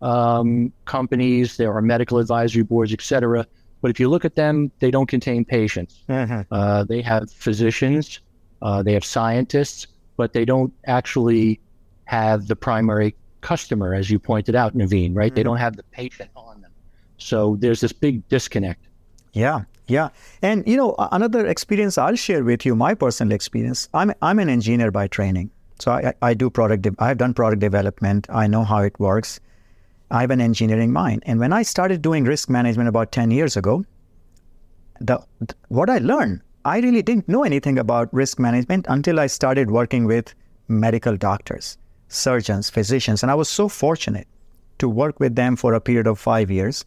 um, 0.02 0.72
companies, 0.86 1.58
there 1.58 1.74
are 1.74 1.82
medical 1.82 2.20
advisory 2.20 2.64
boards, 2.64 2.94
et 2.94 3.02
cetera. 3.02 3.46
But 3.82 3.92
if 3.92 4.00
you 4.00 4.10
look 4.10 4.26
at 4.26 4.36
them, 4.36 4.72
they 4.80 4.92
don't 4.92 5.08
contain 5.08 5.46
patients. 5.46 6.04
Mm-hmm. 6.10 6.54
Uh, 6.54 6.84
they 6.84 7.02
have 7.02 7.32
physicians, 7.32 8.20
uh, 8.62 8.84
they 8.84 8.94
have 8.94 9.06
scientists, 9.06 9.88
but 10.18 10.34
they 10.34 10.46
don't 10.46 10.74
actually 10.86 11.60
have 12.06 12.48
the 12.48 12.56
primary 12.56 13.16
customer, 13.42 13.94
as 13.94 14.10
you 14.10 14.20
pointed 14.20 14.56
out, 14.56 14.76
Naveen, 14.76 15.16
right? 15.16 15.28
Mm-hmm. 15.28 15.36
They 15.36 15.44
don't 15.44 15.58
have 15.58 15.76
the 15.76 15.84
patient 15.84 16.30
on 16.36 16.62
them. 16.62 16.72
So 17.18 17.58
there's 17.60 17.82
this 17.82 17.94
big 17.94 18.28
disconnect. 18.30 18.88
Yeah, 19.34 19.64
yeah. 19.88 20.10
And, 20.42 20.68
you 20.68 20.78
know, 20.78 20.96
another 21.12 21.46
experience 21.48 21.98
I'll 21.98 22.16
share 22.16 22.44
with 22.44 22.66
you, 22.66 22.76
my 22.76 22.94
personal 22.94 23.34
experience. 23.34 23.90
I'm, 23.94 24.14
I'm 24.22 24.40
an 24.40 24.50
engineer 24.50 24.92
by 24.92 25.08
training. 25.08 25.52
So 25.80 25.92
I, 25.92 26.14
I 26.22 26.34
do 26.34 26.50
product, 26.50 26.84
de- 26.84 26.96
I've 27.00 27.18
done 27.18 27.34
product 27.34 27.60
development. 27.60 28.28
I 28.30 28.48
know 28.48 28.64
how 28.64 28.80
it 28.80 29.00
works. 29.00 29.40
I 30.12 30.22
have 30.22 30.32
an 30.32 30.42
engineering 30.42 30.92
mind. 30.92 31.24
And 31.26 31.40
when 31.40 31.54
I 31.54 31.62
started 31.62 32.02
doing 32.02 32.24
risk 32.24 32.50
management 32.50 32.90
about 32.90 33.12
10 33.12 33.32
years 33.32 33.56
ago, 33.56 33.86
the, 35.00 35.20
what 35.70 35.90
I 35.90 36.00
learned, 36.00 36.42
I 36.66 36.80
really 36.80 37.02
didn't 37.02 37.30
know 37.30 37.44
anything 37.44 37.80
about 37.80 38.14
risk 38.14 38.40
management 38.40 38.86
until 38.90 39.20
I 39.20 39.28
started 39.28 39.72
working 39.72 40.06
with 40.06 40.34
medical 40.68 41.16
doctors, 41.16 41.78
surgeons, 42.10 42.70
physicians. 42.70 43.24
And 43.24 43.32
I 43.32 43.36
was 43.36 43.48
so 43.48 43.70
fortunate 43.70 44.28
to 44.80 44.90
work 44.90 45.20
with 45.20 45.36
them 45.36 45.56
for 45.56 45.74
a 45.74 45.82
period 45.82 46.08
of 46.08 46.20
five 46.20 46.52
years. 46.52 46.86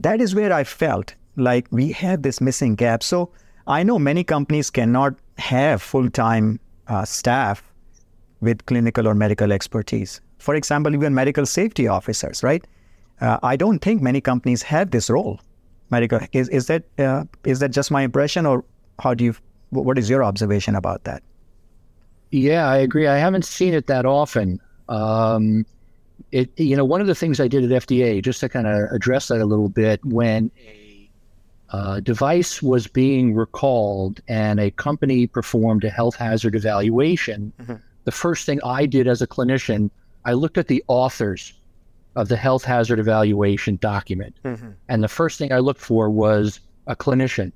That 0.00 0.20
is 0.20 0.34
where 0.34 0.52
I 0.52 0.64
felt 0.64 1.14
like 1.36 1.66
we 1.70 1.92
have 1.92 2.22
this 2.22 2.40
missing 2.40 2.74
gap. 2.74 3.02
So 3.02 3.30
I 3.66 3.82
know 3.82 3.98
many 3.98 4.24
companies 4.24 4.70
cannot 4.70 5.14
have 5.38 5.82
full 5.82 6.10
time 6.10 6.60
uh, 6.86 7.04
staff 7.04 7.62
with 8.40 8.64
clinical 8.66 9.08
or 9.08 9.14
medical 9.14 9.52
expertise. 9.52 10.20
For 10.38 10.54
example, 10.54 10.94
even 10.94 11.14
medical 11.14 11.46
safety 11.46 11.88
officers, 11.88 12.42
right? 12.42 12.64
Uh, 13.20 13.38
I 13.42 13.56
don't 13.56 13.78
think 13.78 14.02
many 14.02 14.20
companies 14.20 14.62
have 14.62 14.90
this 14.90 15.08
role. 15.08 15.40
Medical 15.90 16.20
is 16.32 16.48
is 16.48 16.66
that 16.66 16.84
uh, 16.98 17.24
is 17.44 17.60
that 17.60 17.70
just 17.70 17.90
my 17.90 18.02
impression, 18.02 18.46
or 18.46 18.64
how 18.98 19.14
do 19.14 19.24
you? 19.24 19.34
What 19.70 19.98
is 19.98 20.10
your 20.10 20.24
observation 20.24 20.74
about 20.74 21.04
that? 21.04 21.22
Yeah, 22.34 22.68
I 22.68 22.78
agree. 22.78 23.06
I 23.06 23.16
haven't 23.16 23.44
seen 23.44 23.74
it 23.74 23.86
that 23.86 24.04
often. 24.04 24.60
Um, 24.88 25.64
it 26.32 26.50
you 26.58 26.76
know 26.76 26.84
one 26.84 27.00
of 27.00 27.06
the 27.06 27.14
things 27.14 27.38
I 27.38 27.46
did 27.46 27.70
at 27.70 27.86
FDA 27.86 28.20
just 28.20 28.40
to 28.40 28.48
kind 28.48 28.66
of 28.66 28.90
address 28.90 29.28
that 29.28 29.40
a 29.40 29.44
little 29.44 29.68
bit 29.68 30.04
when 30.04 30.50
a 30.66 31.08
uh, 31.70 32.00
device 32.00 32.60
was 32.60 32.88
being 32.88 33.34
recalled 33.34 34.20
and 34.26 34.58
a 34.58 34.72
company 34.72 35.28
performed 35.28 35.84
a 35.84 35.90
health 35.90 36.16
hazard 36.16 36.56
evaluation. 36.56 37.52
Mm-hmm. 37.60 37.74
The 38.02 38.12
first 38.12 38.46
thing 38.46 38.60
I 38.64 38.86
did 38.86 39.06
as 39.06 39.22
a 39.22 39.28
clinician 39.28 39.90
I 40.24 40.32
looked 40.32 40.58
at 40.58 40.66
the 40.66 40.82
authors 40.88 41.52
of 42.16 42.28
the 42.28 42.36
health 42.36 42.64
hazard 42.64 42.98
evaluation 42.98 43.76
document. 43.76 44.36
Mm-hmm. 44.44 44.70
And 44.88 45.04
the 45.04 45.08
first 45.08 45.38
thing 45.38 45.52
I 45.52 45.58
looked 45.58 45.80
for 45.80 46.10
was 46.10 46.58
a 46.88 46.96
clinician. 46.96 47.52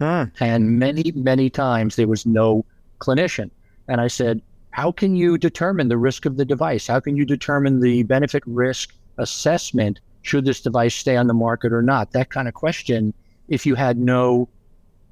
Mm. 0.00 0.32
And 0.40 0.78
many, 0.78 1.12
many 1.14 1.48
times 1.48 1.96
there 1.96 2.08
was 2.08 2.26
no 2.26 2.64
clinician. 3.00 3.50
And 3.88 4.00
I 4.00 4.08
said, 4.08 4.42
How 4.70 4.92
can 4.92 5.16
you 5.16 5.38
determine 5.38 5.88
the 5.88 5.98
risk 5.98 6.26
of 6.26 6.36
the 6.36 6.44
device? 6.44 6.86
How 6.86 7.00
can 7.00 7.16
you 7.16 7.24
determine 7.24 7.80
the 7.80 8.02
benefit 8.04 8.42
risk 8.46 8.94
assessment? 9.18 10.00
Should 10.22 10.44
this 10.44 10.60
device 10.60 10.94
stay 10.94 11.16
on 11.16 11.26
the 11.26 11.34
market 11.34 11.72
or 11.72 11.82
not? 11.82 12.12
That 12.12 12.30
kind 12.30 12.48
of 12.48 12.54
question, 12.54 13.14
if 13.48 13.64
you 13.64 13.74
had 13.74 13.98
no 13.98 14.48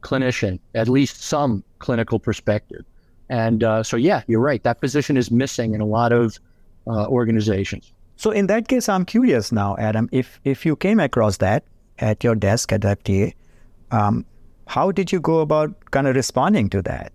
clinician, 0.02 0.60
at 0.74 0.88
least 0.88 1.22
some 1.22 1.64
clinical 1.78 2.18
perspective. 2.18 2.84
And 3.28 3.64
uh, 3.64 3.82
so, 3.82 3.96
yeah, 3.96 4.22
you're 4.28 4.40
right. 4.40 4.62
That 4.62 4.80
position 4.80 5.16
is 5.16 5.30
missing 5.30 5.74
in 5.74 5.80
a 5.80 5.86
lot 5.86 6.12
of 6.12 6.38
uh, 6.86 7.06
organizations. 7.06 7.92
So 8.16 8.30
in 8.30 8.46
that 8.46 8.68
case, 8.68 8.88
I'm 8.88 9.04
curious 9.04 9.52
now, 9.52 9.76
Adam, 9.78 10.08
if 10.12 10.40
if 10.44 10.64
you 10.64 10.76
came 10.76 11.00
across 11.00 11.36
that 11.38 11.64
at 11.98 12.24
your 12.24 12.34
desk 12.34 12.72
at 12.72 12.80
FDA, 12.80 13.34
um, 13.90 14.24
how 14.66 14.90
did 14.90 15.12
you 15.12 15.20
go 15.20 15.40
about 15.40 15.74
kind 15.90 16.06
of 16.06 16.16
responding 16.16 16.70
to 16.70 16.82
that? 16.82 17.12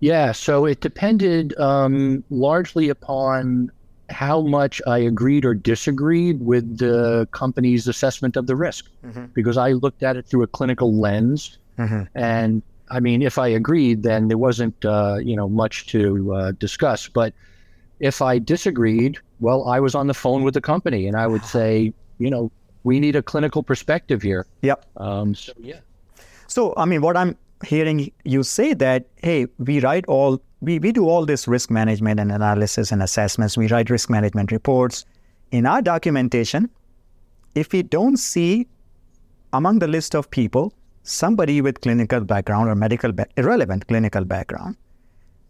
Yeah, 0.00 0.32
so 0.32 0.64
it 0.64 0.80
depended 0.80 1.58
um, 1.58 2.24
largely 2.30 2.88
upon 2.88 3.70
how 4.08 4.40
much 4.40 4.82
I 4.86 4.98
agreed 4.98 5.44
or 5.44 5.54
disagreed 5.54 6.40
with 6.40 6.78
the 6.78 7.28
company's 7.32 7.86
assessment 7.86 8.36
of 8.36 8.46
the 8.46 8.56
risk, 8.56 8.86
mm-hmm. 9.04 9.26
because 9.34 9.56
I 9.56 9.72
looked 9.72 10.02
at 10.02 10.16
it 10.16 10.26
through 10.26 10.42
a 10.42 10.46
clinical 10.46 10.94
lens, 10.94 11.58
mm-hmm. 11.78 12.04
and 12.14 12.62
I 12.90 12.98
mean, 12.98 13.22
if 13.22 13.38
I 13.38 13.48
agreed, 13.48 14.02
then 14.02 14.28
there 14.28 14.38
wasn't 14.38 14.84
uh, 14.84 15.18
you 15.22 15.36
know 15.36 15.48
much 15.48 15.86
to 15.88 16.34
uh, 16.34 16.52
discuss, 16.52 17.06
but 17.06 17.34
if 18.00 18.22
I 18.22 18.38
disagreed, 18.38 19.18
well, 19.38 19.68
I 19.68 19.78
was 19.78 19.94
on 19.94 20.06
the 20.06 20.14
phone 20.14 20.42
with 20.42 20.54
the 20.54 20.60
company 20.60 21.06
and 21.06 21.16
I 21.16 21.26
would 21.26 21.44
say, 21.56 21.92
you 22.18 22.30
know, 22.30 22.50
we 22.82 22.98
need 22.98 23.14
a 23.14 23.22
clinical 23.22 23.62
perspective 23.62 24.22
here. 24.22 24.46
Yep. 24.62 24.86
Um, 24.96 25.34
so, 25.34 25.52
yeah. 25.58 25.80
So, 26.46 26.74
I 26.76 26.86
mean, 26.86 27.02
what 27.02 27.16
I'm 27.16 27.36
hearing 27.64 28.10
you 28.24 28.42
say 28.42 28.74
that, 28.74 29.06
hey, 29.16 29.46
we 29.58 29.80
write 29.80 30.04
all, 30.06 30.40
we, 30.60 30.78
we 30.78 30.92
do 30.92 31.08
all 31.08 31.26
this 31.26 31.46
risk 31.46 31.70
management 31.70 32.20
and 32.20 32.32
analysis 32.32 32.92
and 32.92 33.02
assessments. 33.02 33.56
We 33.56 33.68
write 33.68 33.90
risk 33.90 34.10
management 34.10 34.52
reports. 34.52 35.04
In 35.50 35.66
our 35.66 35.82
documentation, 35.82 36.70
if 37.54 37.72
we 37.72 37.82
don't 37.82 38.16
see 38.16 38.66
among 39.52 39.80
the 39.80 39.88
list 39.88 40.14
of 40.14 40.30
people 40.30 40.72
somebody 41.02 41.60
with 41.60 41.80
clinical 41.80 42.20
background 42.20 42.68
or 42.68 42.74
medical, 42.74 43.12
ba- 43.12 43.26
irrelevant 43.36 43.88
clinical 43.88 44.24
background, 44.24 44.76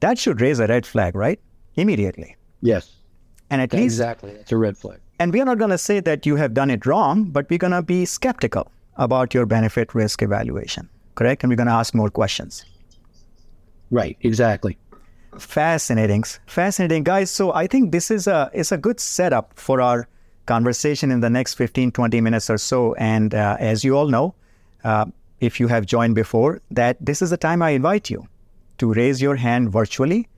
that 0.00 0.18
should 0.18 0.40
raise 0.40 0.58
a 0.58 0.66
red 0.66 0.86
flag, 0.86 1.14
right? 1.14 1.38
Immediately. 1.74 2.36
Yes. 2.62 2.96
And 3.50 3.60
at 3.60 3.72
least 3.72 3.84
exactly, 3.84 4.30
it's 4.30 4.52
a 4.52 4.56
red 4.56 4.78
flag. 4.78 5.00
And 5.18 5.32
we 5.32 5.40
are 5.40 5.44
not 5.44 5.58
going 5.58 5.70
to 5.70 5.78
say 5.78 6.00
that 6.00 6.24
you 6.24 6.36
have 6.36 6.54
done 6.54 6.70
it 6.70 6.86
wrong, 6.86 7.24
but 7.24 7.50
we're 7.50 7.58
going 7.58 7.72
to 7.72 7.82
be 7.82 8.04
skeptical 8.04 8.70
about 8.96 9.34
your 9.34 9.44
benefit 9.44 9.94
risk 9.94 10.22
evaluation, 10.22 10.88
correct? 11.14 11.42
And 11.42 11.50
we're 11.50 11.56
going 11.56 11.66
to 11.68 11.72
ask 11.72 11.94
more 11.94 12.10
questions. 12.10 12.64
Right, 13.90 14.16
exactly. 14.20 14.78
Fascinating, 15.38 16.24
fascinating, 16.46 17.04
guys. 17.04 17.30
So 17.30 17.52
I 17.54 17.66
think 17.66 17.92
this 17.92 18.10
is 18.10 18.26
a 18.26 18.50
is 18.52 18.72
a 18.72 18.78
good 18.78 18.98
setup 18.98 19.52
for 19.54 19.80
our 19.80 20.08
conversation 20.46 21.10
in 21.10 21.20
the 21.20 21.30
next 21.30 21.54
15, 21.54 21.92
20 21.92 22.20
minutes 22.20 22.50
or 22.50 22.58
so. 22.58 22.94
And 22.94 23.34
uh, 23.34 23.56
as 23.60 23.84
you 23.84 23.96
all 23.96 24.08
know, 24.08 24.34
uh, 24.82 25.06
if 25.40 25.60
you 25.60 25.68
have 25.68 25.86
joined 25.86 26.14
before, 26.16 26.60
that 26.72 26.96
this 27.00 27.22
is 27.22 27.30
the 27.30 27.36
time 27.36 27.62
I 27.62 27.70
invite 27.70 28.10
you 28.10 28.26
to 28.78 28.92
raise 28.92 29.22
your 29.22 29.36
hand 29.36 29.70
virtually 29.70 30.28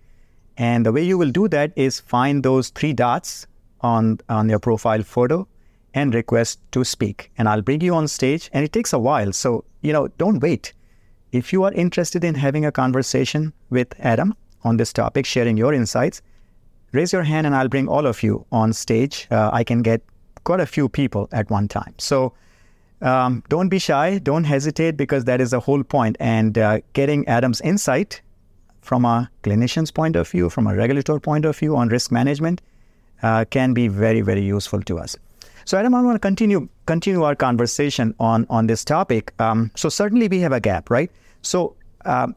and 0.57 0.85
the 0.85 0.93
way 0.93 1.03
you 1.03 1.17
will 1.19 1.31
do 1.31 1.49
that 1.49 1.73
is 1.77 2.01
find 2.01 2.43
those 2.43 2.69
three 2.71 2.93
dots 2.93 3.47
on, 3.81 4.21
on 4.29 4.49
your 4.49 4.59
profile 4.59 5.03
photo 5.03 5.49
and 5.95 6.15
request 6.15 6.59
to 6.73 6.85
speak. 6.85 7.31
And 7.39 7.49
I'll 7.49 7.63
bring 7.63 7.81
you 7.81 7.95
on 7.95 8.09
stage. 8.09 8.51
And 8.53 8.65
it 8.65 8.73
takes 8.73 8.93
a 8.93 8.99
while. 8.99 9.33
So, 9.33 9.65
you 9.81 9.93
know, 9.93 10.09
don't 10.19 10.41
wait. 10.41 10.73
If 11.33 11.53
you 11.53 11.65
are 11.65 11.73
interested 11.73 12.25
in 12.25 12.35
having 12.35 12.65
a 12.65 12.73
conversation 12.73 13.53
with 13.71 13.95
Adam 13.99 14.35
on 14.65 14.77
this 14.77 14.93
topic, 14.93 15.27
sharing 15.27 15.57
your 15.57 15.73
insights, 15.73 16.23
raise 16.93 17.13
your 17.13 17.23
hand 17.23 17.47
and 17.47 17.57
I'll 17.57 17.69
bring 17.69 17.89
all 17.89 18.07
of 18.07 18.23
you 18.23 18.45
on 18.53 18.73
stage. 18.73 19.27
Uh, 19.31 19.51
I 19.53 19.65
can 19.65 19.83
get 19.83 20.03
quite 20.45 20.61
a 20.61 20.67
few 20.67 20.89
people 20.89 21.29
at 21.33 21.51
one 21.51 21.69
time. 21.69 21.95
So 21.99 22.35
um, 23.01 23.43
don't 23.49 23.69
be 23.69 23.79
shy, 23.79 24.19
don't 24.19 24.45
hesitate 24.45 24.97
because 24.97 25.25
that 25.25 25.41
is 25.41 25.51
the 25.51 25.61
whole 25.61 25.83
point. 25.83 26.17
And 26.21 26.59
uh, 26.59 26.81
getting 26.93 27.27
Adam's 27.29 27.61
insight 27.63 28.21
from 28.83 29.05
a 29.05 29.31
clinician's 29.43 29.91
point 29.91 30.17
of 30.17 30.29
view, 30.29 30.51
from 30.51 30.67
a 30.67 30.75
regulatory 30.75 31.21
point 31.21 31.45
of 31.45 31.57
view 31.57 31.77
on 31.77 31.89
risk 31.89 32.13
management, 32.13 32.61
uh, 33.23 33.45
can 33.51 33.73
be 33.73 33.89
very, 33.89 34.21
very 34.21 34.43
useful 34.43 34.83
to 34.83 34.99
us. 34.99 35.17
So, 35.65 35.79
Adam, 35.79 35.95
I 35.95 36.03
want 36.03 36.17
to 36.17 36.21
continue 36.21 36.69
continue 36.87 37.23
our 37.23 37.35
conversation 37.35 38.15
on 38.19 38.47
on 38.51 38.67
this 38.67 38.85
topic. 38.85 39.33
Um, 39.41 39.71
so, 39.77 39.89
certainly 39.89 40.29
we 40.29 40.41
have 40.41 40.53
a 40.53 40.61
gap, 40.61 40.91
right? 40.91 41.11
So, 41.43 41.77
um, 42.05 42.35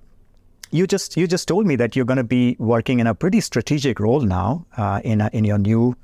you 0.71 0.87
just 0.87 1.17
you 1.17 1.27
just 1.27 1.47
told 1.47 1.65
me 1.65 1.75
that 1.75 1.95
you're 1.95 2.05
going 2.05 2.17
to 2.17 2.23
be 2.23 2.55
working 2.59 2.99
in 2.99 3.07
a 3.07 3.15
pretty 3.15 3.41
strategic 3.41 3.99
role 3.99 4.21
now 4.21 4.65
uh, 4.77 5.01
in 5.03 5.21
a, 5.21 5.29
in 5.33 5.43
your 5.43 5.57
new 5.57 5.95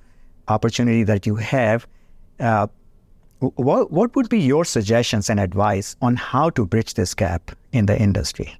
opportunity 0.47 1.03
that 1.03 1.25
you 1.25 1.35
have. 1.35 1.87
Uh, 2.39 2.67
what 3.39 3.91
what 3.91 4.15
would 4.15 4.29
be 4.29 4.39
your 4.39 4.65
suggestions 4.65 5.29
and 5.29 5.39
advice 5.39 5.95
on 6.01 6.15
how 6.15 6.49
to 6.51 6.65
bridge 6.65 6.93
this 6.93 7.13
gap 7.13 7.51
in 7.71 7.85
the 7.87 7.99
industry? 7.99 8.57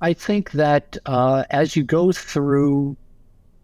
I 0.00 0.12
think 0.12 0.52
that 0.52 0.96
uh, 1.06 1.44
as 1.50 1.76
you 1.76 1.84
go 1.84 2.12
through 2.12 2.96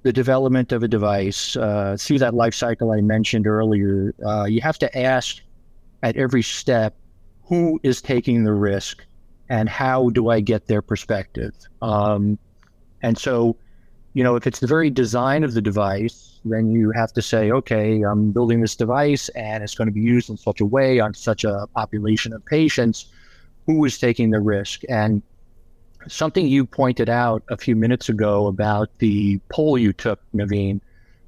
the 0.03 0.13
development 0.13 0.73
of 0.73 0.83
a 0.83 0.89
device, 0.89 1.57
uh, 1.57 1.97
through 1.99 2.19
that 2.21 2.35
life 2.35 2.55
cycle 2.55 2.93
I 2.93 3.01
mentioned 3.01 3.47
earlier, 3.47 4.15
uh, 4.25 4.45
you 4.45 4.61
have 4.61 4.79
to 4.79 4.99
ask 4.99 5.41
at 6.03 6.17
every 6.17 6.43
step 6.43 6.97
who 7.45 7.81
is 7.83 8.01
taking 8.01 8.45
the 8.45 8.53
risk 8.53 9.05
and 9.49 9.69
how 9.69 10.11
do 10.11 10.29
I 10.29 10.41
get 10.41 10.67
their 10.67 10.83
perspective? 10.83 11.55
Um, 11.83 12.39
and 13.03 13.17
so, 13.19 13.57
you 14.15 14.23
know, 14.23 14.37
if 14.37 14.47
it's 14.47 14.61
the 14.61 14.67
very 14.67 14.91
design 14.91 15.43
of 15.43 15.55
the 15.55 15.63
device, 15.63 16.41
then 16.45 16.71
you 16.71 16.91
have 16.93 17.13
to 17.15 17.23
say, 17.23 17.51
okay, 17.51 18.03
I'm 18.03 18.31
building 18.31 18.61
this 18.61 18.77
device 18.77 19.29
and 19.31 19.65
it's 19.65 19.75
going 19.75 19.89
to 19.89 19.93
be 19.93 20.01
used 20.01 20.31
in 20.31 20.37
such 20.37 20.61
a 20.61 20.67
way 20.67 21.01
on 21.01 21.15
such 21.15 21.45
a 21.45 21.67
population 21.75 22.33
of 22.33 22.45
patients. 22.45 23.07
Who 23.67 23.85
is 23.85 23.99
taking 23.99 24.31
the 24.31 24.41
risk? 24.41 24.83
And 24.89 25.23
something 26.09 26.47
you 26.47 26.67
pointed 26.67 27.09
out 27.09 27.43
a 27.49 27.57
few 27.57 27.77
minutes 27.77 28.09
ago 28.09 28.47
about 28.47 28.91
the 28.99 29.39
poll 29.51 29.79
you 29.79 29.93
took, 29.93 30.21
Naveen, 30.35 30.81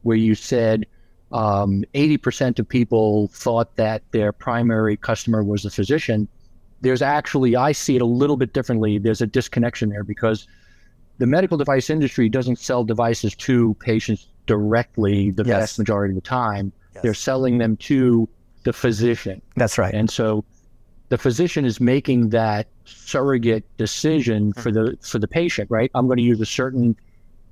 where 0.02 0.16
you 0.16 0.34
said 0.34 0.86
um, 1.32 1.84
80% 1.94 2.58
of 2.58 2.68
people 2.68 3.28
thought 3.28 3.76
that 3.76 4.02
their 4.10 4.32
primary 4.32 4.96
customer 4.96 5.42
was 5.42 5.64
a 5.64 5.70
physician. 5.70 6.28
There's 6.80 7.02
actually, 7.02 7.56
I 7.56 7.72
see 7.72 7.96
it 7.96 8.02
a 8.02 8.06
little 8.06 8.36
bit 8.36 8.52
differently. 8.52 8.98
There's 8.98 9.20
a 9.20 9.26
disconnection 9.26 9.90
there 9.90 10.04
because 10.04 10.46
the 11.18 11.26
medical 11.26 11.58
device 11.58 11.90
industry 11.90 12.28
doesn't 12.28 12.58
sell 12.58 12.82
devices 12.82 13.34
to 13.36 13.74
patients 13.74 14.28
directly 14.46 15.30
the 15.30 15.44
yes. 15.44 15.60
vast 15.60 15.78
majority 15.78 16.12
of 16.12 16.22
the 16.22 16.26
time. 16.26 16.72
Yes. 16.94 17.02
They're 17.02 17.14
selling 17.14 17.58
them 17.58 17.76
to 17.78 18.28
the 18.64 18.72
physician. 18.72 19.40
That's 19.56 19.78
right. 19.78 19.94
And 19.94 20.10
so 20.10 20.44
the 21.10 21.18
physician 21.18 21.64
is 21.64 21.80
making 21.80 22.30
that 22.30 22.68
surrogate 22.84 23.64
decision 23.76 24.52
for 24.54 24.72
the 24.72 24.96
for 25.02 25.18
the 25.18 25.28
patient, 25.28 25.68
right? 25.70 25.90
I'm 25.94 26.06
going 26.06 26.16
to 26.16 26.22
use 26.22 26.40
a 26.40 26.46
certain 26.46 26.96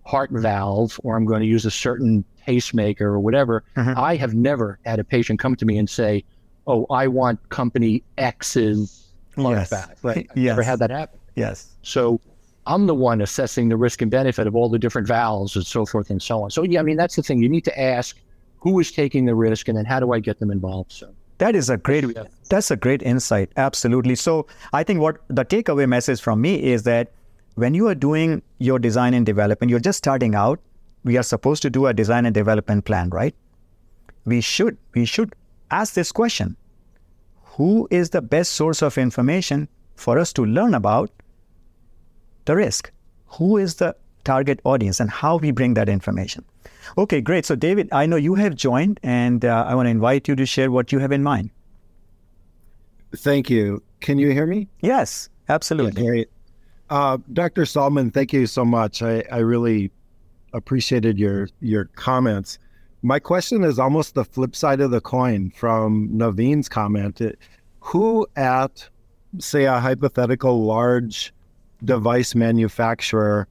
heart 0.06 0.30
valve 0.30 0.98
or 1.02 1.16
I'm 1.16 1.26
going 1.26 1.40
to 1.40 1.46
use 1.46 1.66
a 1.66 1.70
certain 1.70 2.24
pacemaker 2.40 3.08
or 3.08 3.20
whatever. 3.20 3.64
Mm-hmm. 3.76 3.98
I 3.98 4.16
have 4.16 4.32
never 4.32 4.78
had 4.86 5.00
a 5.00 5.04
patient 5.04 5.40
come 5.40 5.56
to 5.56 5.66
me 5.66 5.76
and 5.76 5.90
say, 5.90 6.24
"Oh, 6.68 6.86
I 6.88 7.08
want 7.08 7.48
company 7.48 8.04
X's 8.16 9.08
heart 9.36 9.68
valve." 9.68 10.04
Right? 10.04 10.28
I've 10.30 10.36
yes. 10.38 10.52
never 10.52 10.62
had 10.62 10.78
that 10.78 10.90
happen. 10.90 11.18
Yes. 11.34 11.76
So 11.82 12.20
I'm 12.64 12.86
the 12.86 12.94
one 12.94 13.20
assessing 13.20 13.70
the 13.70 13.76
risk 13.76 14.02
and 14.02 14.10
benefit 14.10 14.46
of 14.46 14.54
all 14.54 14.68
the 14.68 14.78
different 14.78 15.08
valves 15.08 15.56
and 15.56 15.66
so 15.66 15.84
forth 15.84 16.10
and 16.10 16.22
so 16.22 16.44
on. 16.44 16.50
So 16.50 16.62
yeah, 16.62 16.78
I 16.78 16.84
mean 16.84 16.96
that's 16.96 17.16
the 17.16 17.24
thing. 17.24 17.42
You 17.42 17.48
need 17.48 17.64
to 17.64 17.80
ask 17.80 18.16
who 18.60 18.78
is 18.78 18.92
taking 18.92 19.26
the 19.26 19.34
risk 19.34 19.66
and 19.66 19.76
then 19.76 19.84
how 19.84 19.98
do 19.98 20.12
I 20.12 20.20
get 20.20 20.38
them 20.38 20.52
involved. 20.52 20.92
So 20.92 21.12
that 21.38 21.54
is 21.54 21.70
a 21.70 21.76
great 21.76 22.16
that's 22.50 22.70
a 22.70 22.76
great 22.76 23.02
insight. 23.02 23.50
Absolutely. 23.56 24.14
So 24.14 24.46
I 24.72 24.82
think 24.82 25.00
what 25.00 25.18
the 25.28 25.44
takeaway 25.44 25.88
message 25.88 26.20
from 26.20 26.40
me 26.40 26.62
is 26.62 26.82
that 26.84 27.12
when 27.54 27.74
you 27.74 27.88
are 27.88 27.94
doing 27.94 28.42
your 28.58 28.78
design 28.78 29.14
and 29.14 29.26
development, 29.26 29.70
you're 29.70 29.80
just 29.80 29.98
starting 29.98 30.34
out, 30.34 30.60
we 31.04 31.16
are 31.16 31.22
supposed 31.22 31.62
to 31.62 31.70
do 31.70 31.86
a 31.86 31.94
design 31.94 32.26
and 32.26 32.34
development 32.34 32.84
plan, 32.84 33.10
right? 33.10 33.34
We 34.24 34.40
should 34.40 34.76
we 34.94 35.04
should 35.04 35.34
ask 35.70 35.94
this 35.94 36.12
question. 36.12 36.56
Who 37.56 37.88
is 37.90 38.10
the 38.10 38.22
best 38.22 38.52
source 38.52 38.82
of 38.82 38.98
information 38.98 39.68
for 39.96 40.18
us 40.18 40.32
to 40.34 40.44
learn 40.44 40.74
about 40.74 41.10
the 42.44 42.56
risk? 42.56 42.92
Who 43.38 43.56
is 43.56 43.76
the 43.76 43.96
target 44.24 44.60
audience 44.64 45.00
and 45.00 45.10
how 45.10 45.36
we 45.36 45.50
bring 45.50 45.74
that 45.74 45.88
information? 45.88 46.44
Okay, 46.96 47.20
great. 47.20 47.44
So, 47.44 47.54
David, 47.54 47.88
I 47.92 48.06
know 48.06 48.16
you 48.16 48.34
have 48.34 48.54
joined, 48.54 49.00
and 49.02 49.44
uh, 49.44 49.66
I 49.68 49.74
want 49.74 49.86
to 49.86 49.90
invite 49.90 50.28
you 50.28 50.36
to 50.36 50.46
share 50.46 50.70
what 50.70 50.92
you 50.92 50.98
have 50.98 51.12
in 51.12 51.22
mind. 51.22 51.50
Thank 53.16 53.50
you. 53.50 53.82
Can 54.00 54.18
you 54.18 54.30
hear 54.30 54.46
me? 54.46 54.68
Yes, 54.80 55.28
absolutely. 55.48 56.18
Yeah, 56.18 56.24
uh, 56.90 57.18
Dr. 57.32 57.62
Saltman, 57.62 58.12
thank 58.12 58.32
you 58.32 58.46
so 58.46 58.64
much. 58.64 59.02
I, 59.02 59.22
I 59.30 59.38
really 59.38 59.90
appreciated 60.52 61.18
your 61.18 61.48
your 61.60 61.86
comments. 61.96 62.58
My 63.02 63.18
question 63.18 63.62
is 63.62 63.78
almost 63.78 64.14
the 64.14 64.24
flip 64.24 64.56
side 64.56 64.80
of 64.80 64.90
the 64.90 65.00
coin 65.00 65.50
from 65.50 66.08
Naveen's 66.08 66.68
comment. 66.68 67.20
It, 67.20 67.38
who 67.80 68.26
at, 68.36 68.88
say, 69.38 69.64
a 69.64 69.78
hypothetical 69.78 70.64
large 70.64 71.32
device 71.84 72.34
manufacturer 72.34 73.46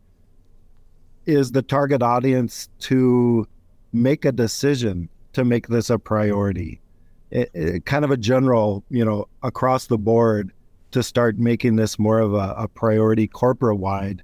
is 1.28 1.52
the 1.52 1.62
target 1.62 2.02
audience 2.02 2.70
to 2.80 3.48
make 3.94 4.26
a 4.26 4.32
decision 4.32 5.10
to 5.34 5.46
make 5.46 5.68
this 5.68 5.90
a 5.90 6.00
priority? 6.00 6.82
It, 7.30 7.52
it, 7.54 7.86
kind 7.86 8.06
of 8.06 8.12
a 8.12 8.18
general, 8.18 8.84
you 8.90 9.04
know, 9.04 9.28
across 9.44 9.88
the 9.88 9.98
board 9.98 10.52
to 10.92 11.04
start 11.04 11.38
making 11.38 11.76
this 11.76 12.00
more 12.00 12.20
of 12.20 12.34
a, 12.34 12.56
a 12.58 12.68
priority 12.70 13.28
corporate 13.28 13.78
wide. 13.78 14.24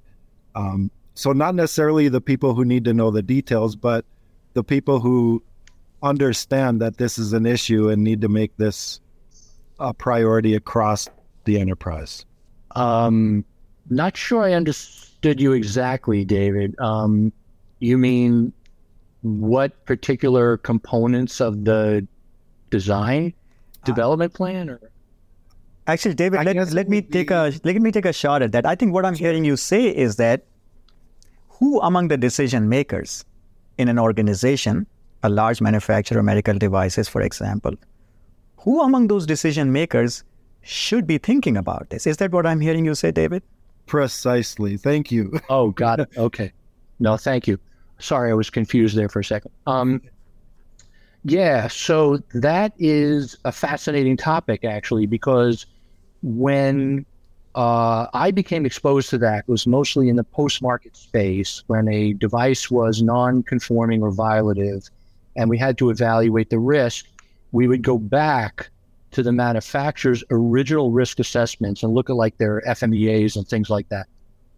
Um, 0.54 0.90
so, 1.14 1.32
not 1.32 1.54
necessarily 1.54 2.08
the 2.08 2.20
people 2.20 2.54
who 2.54 2.64
need 2.64 2.84
to 2.86 2.94
know 2.94 3.10
the 3.10 3.22
details, 3.22 3.76
but 3.76 4.04
the 4.54 4.64
people 4.64 5.00
who 5.00 5.42
understand 6.02 6.80
that 6.80 6.96
this 6.96 7.18
is 7.18 7.32
an 7.32 7.46
issue 7.46 7.88
and 7.90 8.02
need 8.02 8.20
to 8.22 8.28
make 8.28 8.56
this 8.56 9.00
a 9.78 9.92
priority 9.92 10.54
across 10.54 11.08
the 11.44 11.58
enterprise. 11.58 12.24
Um, 12.74 13.44
not 13.90 14.16
sure 14.16 14.42
I 14.42 14.52
understood 14.52 15.40
you 15.40 15.52
exactly, 15.52 16.24
David. 16.24 16.78
Um, 16.80 17.32
you 17.80 17.98
mean 17.98 18.52
what 19.22 19.84
particular 19.84 20.56
components 20.58 21.40
of 21.40 21.64
the 21.64 22.06
design 22.70 23.32
development 23.84 24.34
plan, 24.34 24.70
or? 24.70 24.80
Actually, 25.86 26.14
David, 26.14 26.44
let, 26.44 26.72
let 26.72 26.88
me 26.88 27.02
take 27.02 27.30
a 27.30 27.52
let 27.62 27.76
me 27.76 27.92
take 27.92 28.06
a 28.06 28.12
shot 28.12 28.42
at 28.42 28.52
that. 28.52 28.64
I 28.64 28.74
think 28.74 28.94
what 28.94 29.04
I'm 29.04 29.14
hearing 29.14 29.44
you 29.44 29.56
say 29.56 29.94
is 29.94 30.16
that 30.16 30.44
who 31.48 31.80
among 31.80 32.08
the 32.08 32.16
decision 32.16 32.68
makers 32.68 33.24
in 33.76 33.88
an 33.88 33.98
organization, 33.98 34.86
a 35.22 35.28
large 35.28 35.60
manufacturer 35.60 36.20
of 36.20 36.24
medical 36.24 36.54
devices, 36.54 37.08
for 37.08 37.20
example, 37.20 37.74
who 38.58 38.80
among 38.82 39.08
those 39.08 39.26
decision 39.26 39.72
makers 39.72 40.24
should 40.62 41.06
be 41.06 41.18
thinking 41.18 41.56
about 41.56 41.90
this? 41.90 42.06
Is 42.06 42.16
that 42.16 42.32
what 42.32 42.46
I'm 42.46 42.60
hearing 42.60 42.86
you 42.86 42.94
say, 42.94 43.10
David? 43.10 43.42
Precisely. 43.86 44.76
Thank 44.76 45.10
you. 45.10 45.38
oh, 45.48 45.70
got 45.70 46.00
it. 46.00 46.08
Okay. 46.16 46.52
No, 47.00 47.16
thank 47.16 47.46
you. 47.46 47.58
Sorry, 47.98 48.30
I 48.30 48.34
was 48.34 48.50
confused 48.50 48.96
there 48.96 49.08
for 49.08 49.20
a 49.20 49.24
second. 49.24 49.50
Um, 49.66 50.00
yeah, 51.24 51.68
so 51.68 52.18
that 52.34 52.72
is 52.78 53.36
a 53.44 53.52
fascinating 53.52 54.16
topic 54.16 54.64
actually, 54.64 55.06
because 55.06 55.66
when 56.22 57.06
uh, 57.54 58.08
I 58.12 58.30
became 58.30 58.66
exposed 58.66 59.10
to 59.10 59.18
that 59.18 59.48
was 59.48 59.66
mostly 59.66 60.08
in 60.08 60.16
the 60.16 60.24
post-market 60.24 60.96
space 60.96 61.62
when 61.68 61.88
a 61.88 62.12
device 62.14 62.70
was 62.70 63.00
non-conforming 63.00 64.02
or 64.02 64.10
violative, 64.10 64.90
and 65.36 65.48
we 65.48 65.56
had 65.56 65.78
to 65.78 65.90
evaluate 65.90 66.50
the 66.50 66.58
risk. 66.58 67.06
We 67.52 67.68
would 67.68 67.82
go 67.82 67.96
back 67.98 68.70
to 69.14 69.22
the 69.22 69.32
manufacturer's 69.32 70.24
original 70.30 70.90
risk 70.90 71.20
assessments 71.20 71.84
and 71.84 71.94
look 71.94 72.10
at 72.10 72.16
like 72.16 72.36
their 72.38 72.60
FMEAs 72.66 73.36
and 73.36 73.46
things 73.46 73.70
like 73.70 73.88
that. 73.88 74.06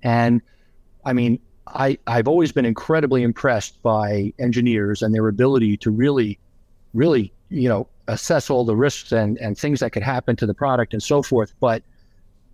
And 0.02 0.40
I 1.04 1.12
mean, 1.12 1.38
I, 1.66 1.98
I've 2.06 2.26
always 2.26 2.52
been 2.52 2.64
incredibly 2.64 3.22
impressed 3.22 3.82
by 3.82 4.32
engineers 4.38 5.02
and 5.02 5.14
their 5.14 5.28
ability 5.28 5.76
to 5.78 5.90
really, 5.90 6.38
really, 6.94 7.34
you 7.50 7.68
know, 7.68 7.86
assess 8.08 8.48
all 8.48 8.64
the 8.64 8.74
risks 8.74 9.12
and, 9.12 9.36
and 9.38 9.58
things 9.58 9.80
that 9.80 9.90
could 9.90 10.02
happen 10.02 10.36
to 10.36 10.46
the 10.46 10.54
product 10.54 10.94
and 10.94 11.02
so 11.02 11.22
forth. 11.22 11.52
But 11.60 11.82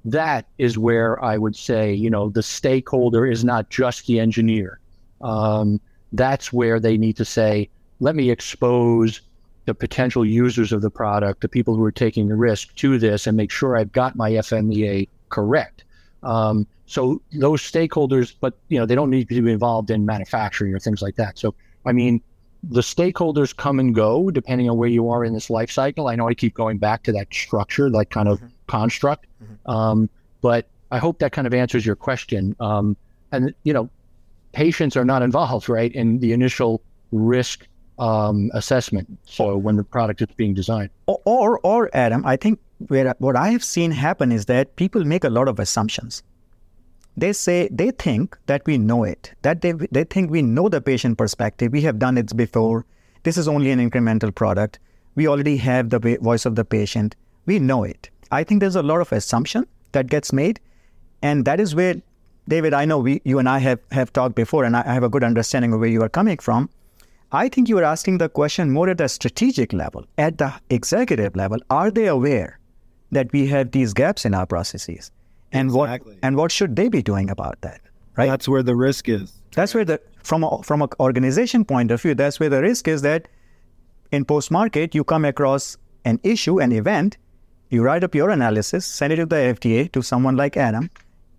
that 0.05 0.47
is 0.59 0.77
where 0.77 1.23
I 1.25 1.39
would 1.39 1.55
say, 1.55 1.95
you 1.95 2.11
know, 2.11 2.31
the 2.31 2.43
stakeholder 2.43 3.27
is 3.27 3.45
not 3.45 3.71
just 3.71 4.09
the 4.09 4.19
engineer. 4.19 4.81
Um, 5.21 5.81
that's 6.13 6.53
where 6.53 6.81
they 6.81 6.97
need 6.99 7.17
to 7.19 7.25
say, 7.25 7.69
let 8.01 8.17
me 8.17 8.31
expose 8.31 9.21
the 9.65 9.75
potential 9.75 10.25
users 10.25 10.73
of 10.73 10.83
the 10.83 10.91
product, 10.91 11.41
the 11.41 11.49
people 11.49 11.77
who 11.77 11.85
are 11.85 11.93
taking 11.93 12.29
the 12.29 12.35
risk 12.35 12.75
to 12.77 12.99
this, 12.99 13.27
and 13.27 13.37
make 13.37 13.51
sure 13.51 13.77
I've 13.77 13.93
got 13.93 14.17
my 14.17 14.31
FMEA 14.33 15.09
correct. 15.29 15.85
Um, 16.23 16.67
so 16.87 17.23
those 17.33 17.63
stakeholders, 17.63 18.35
but 18.41 18.59
you 18.69 18.79
know, 18.79 18.87
they 18.87 18.95
don't 18.95 19.11
need 19.11 19.29
to 19.29 19.43
be 19.43 19.53
involved 19.53 19.91
in 19.91 20.05
manufacturing 20.05 20.75
or 20.75 20.79
things 20.79 21.03
like 21.03 21.17
that. 21.17 21.39
So 21.39 21.55
I 21.87 21.93
mean, 21.93 22.21
the 22.63 22.81
stakeholders 22.81 23.57
come 23.57 23.81
and 23.81 23.95
go 23.95 24.31
depending 24.31 24.71
on 24.71 24.77
where 24.77 24.89
you 24.89 25.09
are 25.11 25.25
in 25.25 25.33
this 25.33 25.51
life 25.51 25.71
cycle. 25.71 26.09
I 26.09 26.17
know 26.17 26.29
I 26.29 26.35
keep 26.35 26.55
going 26.55 26.79
back 26.79 27.03
to 27.05 27.13
that 27.13 27.33
structure, 27.33 27.91
like 27.91 28.11
kind 28.11 28.29
of 28.29 28.39
mm-hmm. 28.39 28.49
construct, 28.67 29.27
mm-hmm. 29.43 29.71
Um, 29.71 30.11
but 30.41 30.69
I 30.91 30.99
hope 30.99 31.19
that 31.21 31.33
kind 31.33 31.47
of 31.47 31.55
answers 31.55 31.87
your 31.87 31.97
question. 31.97 32.55
Um, 32.61 32.97
and 33.33 33.55
you 33.65 33.73
know, 33.73 33.89
patients 34.53 34.97
are 34.97 35.05
not 35.05 35.23
involved, 35.23 35.69
right, 35.69 35.93
in 35.93 36.19
the 36.19 36.33
initial 36.33 36.83
risk 37.11 37.67
um, 38.03 38.51
assessment. 38.53 39.07
So 39.25 39.57
when 39.57 39.77
the 39.77 39.85
product 39.85 40.23
is 40.23 40.29
being 40.37 40.55
designed, 40.55 40.91
or 41.07 41.21
or, 41.25 41.61
or 41.63 41.91
Adam, 41.93 42.27
I 42.27 42.37
think 42.37 42.59
where 42.89 43.15
what 43.19 43.37
I 43.37 43.51
have 43.51 43.65
seen 43.65 43.93
happen 43.93 44.33
is 44.33 44.47
that 44.47 44.77
people 44.77 45.05
make 45.05 45.25
a 45.25 45.31
lot 45.31 45.49
of 45.49 45.61
assumptions. 45.61 46.23
They 47.17 47.33
say 47.33 47.69
they 47.71 47.91
think 47.91 48.39
that 48.47 48.63
we 48.67 48.79
know 48.79 49.05
it, 49.05 49.33
that 49.43 49.61
they 49.61 49.73
they 49.99 50.05
think 50.05 50.31
we 50.31 50.43
know 50.43 50.69
the 50.69 50.81
patient 50.81 51.19
perspective. 51.19 51.73
We 51.73 51.83
have 51.83 51.99
done 51.99 52.19
it 52.19 52.37
before. 52.37 52.85
This 53.23 53.37
is 53.37 53.47
only 53.47 53.71
an 53.71 53.79
incremental 53.89 54.35
product. 54.35 54.81
We 55.15 55.29
already 55.29 55.57
have 55.59 55.91
the 55.91 56.19
voice 56.31 56.47
of 56.47 56.57
the 56.57 56.65
patient. 56.65 57.15
We 57.47 57.59
know 57.59 57.85
it. 57.85 58.11
I 58.31 58.45
think 58.45 58.61
there's 58.61 58.77
a 58.77 58.83
lot 58.83 59.01
of 59.01 59.13
assumption 59.13 59.67
that 59.93 60.07
gets 60.09 60.33
made, 60.33 60.59
and 61.23 61.45
that 61.45 61.61
is 61.61 61.75
where 61.75 61.97
David, 62.49 62.75
I 62.75 62.85
know 62.85 62.99
we, 62.99 63.21
you 63.25 63.39
and 63.39 63.49
I 63.49 63.59
have, 63.59 63.79
have 63.93 64.13
talked 64.13 64.35
before, 64.35 64.65
and 64.65 64.77
I 64.77 64.83
have 64.93 65.05
a 65.05 65.09
good 65.09 65.23
understanding 65.23 65.73
of 65.73 65.81
where 65.81 65.89
you 65.89 66.03
are 66.03 66.09
coming 66.09 66.39
from. 66.39 66.71
I 67.35 67.49
think 67.49 67.71
you 67.71 67.79
are 67.79 67.85
asking 67.85 68.19
the 68.19 68.29
question 68.29 68.71
more 68.71 68.91
at 68.91 68.99
the 68.99 69.09
strategic 69.09 69.73
level, 69.73 70.05
at 70.19 70.37
the 70.37 70.53
executive 70.69 71.35
level. 71.35 71.59
Are 71.71 71.91
they 71.91 72.07
aware 72.07 72.59
that 73.11 73.33
we 73.33 73.47
have 73.47 73.71
these 73.71 73.95
gaps 73.95 74.27
in 74.27 74.35
our 74.35 74.45
processes, 74.45 75.11
and 75.51 75.71
exactly. 75.71 76.13
what 76.13 76.19
and 76.23 76.37
what 76.37 76.53
should 76.53 76.77
they 76.77 76.91
be 76.91 77.03
doing 77.03 77.31
about 77.31 77.59
that? 77.63 77.81
Right. 78.17 78.29
That's 78.29 78.49
where 78.49 78.63
the 78.63 78.77
risk 78.77 79.09
is. 79.09 79.33
That's 79.55 79.75
where 79.75 79.87
the 79.87 79.99
from 80.23 80.45
a, 80.45 80.63
from 80.63 80.83
an 80.83 80.91
organization 81.01 81.65
point 81.65 81.91
of 81.91 82.03
view, 82.03 82.15
that's 82.15 82.39
where 82.39 82.51
the 82.51 82.61
risk 82.61 82.87
is 82.87 83.01
that 83.01 83.29
in 84.11 84.27
post 84.27 84.51
market 84.51 84.95
you 84.95 85.03
come 85.03 85.25
across 85.25 85.79
an 86.05 86.21
issue, 86.23 86.61
an 86.61 86.71
event, 86.71 87.17
you 87.71 87.83
write 87.83 88.05
up 88.05 88.15
your 88.15 88.29
analysis, 88.29 88.85
send 88.85 89.15
it 89.15 89.17
to 89.17 89.25
the 89.25 89.37
FDA 89.37 89.91
to 89.93 90.03
someone 90.03 90.37
like 90.37 90.59
Adam, 90.59 90.91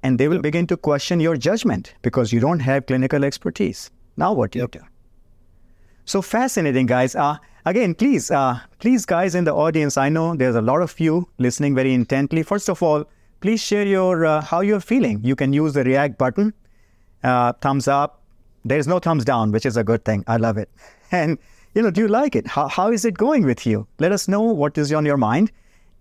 and 0.01 0.19
they 0.19 0.27
will 0.27 0.41
begin 0.41 0.65
to 0.67 0.75
question 0.75 1.19
your 1.19 1.37
judgment 1.37 1.93
because 2.01 2.33
you 2.33 2.39
don't 2.39 2.61
have 2.61 2.87
clinical 2.87 3.23
expertise. 3.23 3.91
Now 4.17 4.33
what 4.33 4.51
do 4.51 4.59
yep. 4.59 4.73
you 4.73 4.81
do? 4.81 4.87
So 6.05 6.21
fascinating, 6.21 6.85
guys. 6.85 7.15
Uh, 7.15 7.37
again, 7.65 7.95
please, 7.95 8.29
uh, 8.29 8.59
please, 8.79 9.05
guys 9.05 9.35
in 9.35 9.45
the 9.45 9.53
audience, 9.53 9.97
I 9.97 10.09
know 10.09 10.35
there's 10.35 10.55
a 10.55 10.61
lot 10.61 10.81
of 10.81 10.99
you 10.99 11.29
listening 11.37 11.75
very 11.75 11.93
intently. 11.93 12.43
First 12.43 12.69
of 12.69 12.83
all, 12.83 13.05
please 13.39 13.61
share 13.61 13.85
your 13.85 14.25
uh, 14.25 14.41
how 14.41 14.61
you're 14.61 14.81
feeling. 14.81 15.21
You 15.23 15.35
can 15.35 15.53
use 15.53 15.73
the 15.73 15.83
react 15.83 16.17
button, 16.17 16.53
uh, 17.23 17.53
thumbs 17.61 17.87
up. 17.87 18.21
There's 18.65 18.87
no 18.87 18.99
thumbs 18.99 19.23
down, 19.25 19.51
which 19.51 19.65
is 19.65 19.77
a 19.77 19.83
good 19.83 20.03
thing. 20.03 20.23
I 20.27 20.37
love 20.37 20.57
it. 20.57 20.69
And 21.11 21.37
you 21.75 21.81
know, 21.81 21.91
do 21.91 22.01
you 22.01 22.07
like 22.07 22.35
it? 22.35 22.47
How, 22.47 22.67
how 22.67 22.91
is 22.91 23.05
it 23.05 23.17
going 23.17 23.45
with 23.45 23.65
you? 23.65 23.87
Let 23.99 24.11
us 24.11 24.27
know 24.27 24.41
what 24.41 24.77
is 24.77 24.91
on 24.93 25.05
your 25.05 25.17
mind, 25.17 25.51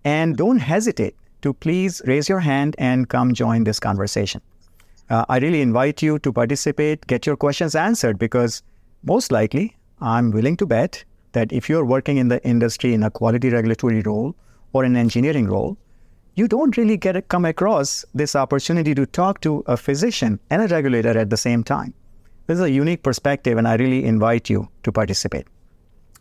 and 0.05 0.37
don't 0.37 0.59
hesitate 0.59 1.17
to 1.43 1.53
please 1.53 2.01
raise 2.07 2.29
your 2.29 2.41
hand 2.41 2.75
and 2.79 3.09
come 3.09 3.35
join 3.35 3.65
this 3.65 3.79
conversation. 3.79 4.41
Uh, 5.11 5.25
I 5.29 5.39
really 5.39 5.61
invite 5.61 6.03
you 6.03 6.19
to 6.21 6.33
participate, 6.33 7.07
get 7.07 7.27
your 7.27 7.37
questions 7.37 7.75
answered, 7.75 8.19
because 8.19 8.63
most 9.05 9.33
likely 9.33 9.77
I'm 10.03 10.33
willing 10.33 10.57
to 10.57 10.67
bet 10.67 11.05
that 11.33 11.53
if 11.53 11.69
you're 11.69 11.85
working 11.85 12.17
in 12.17 12.29
the 12.29 12.45
industry 12.45 12.93
in 12.93 13.05
a 13.05 13.11
quality 13.11 13.51
regulatory 13.51 14.01
role 14.01 14.35
or 14.73 14.85
an 14.85 14.97
engineering 14.97 15.47
role, 15.47 15.79
you 16.35 16.49
don't 16.49 16.77
really 16.77 16.97
get 16.97 17.29
come 17.29 17.45
across 17.45 18.05
this 18.15 18.35
opportunity 18.35 18.95
to 18.95 19.07
talk 19.07 19.41
to 19.43 19.63
a 19.67 19.77
physician 19.77 20.41
and 20.51 20.63
a 20.63 20.67
regulator 20.67 21.17
at 21.17 21.31
the 21.31 21.37
same 21.37 21.63
time. 21.63 21.95
This 22.49 22.57
is 22.59 22.65
a 22.65 22.71
unique 22.71 23.03
perspective, 23.03 23.59
and 23.59 23.69
I 23.69 23.77
really 23.77 24.05
invite 24.05 24.51
you 24.51 24.69
to 24.83 24.91
participate. 24.91 25.47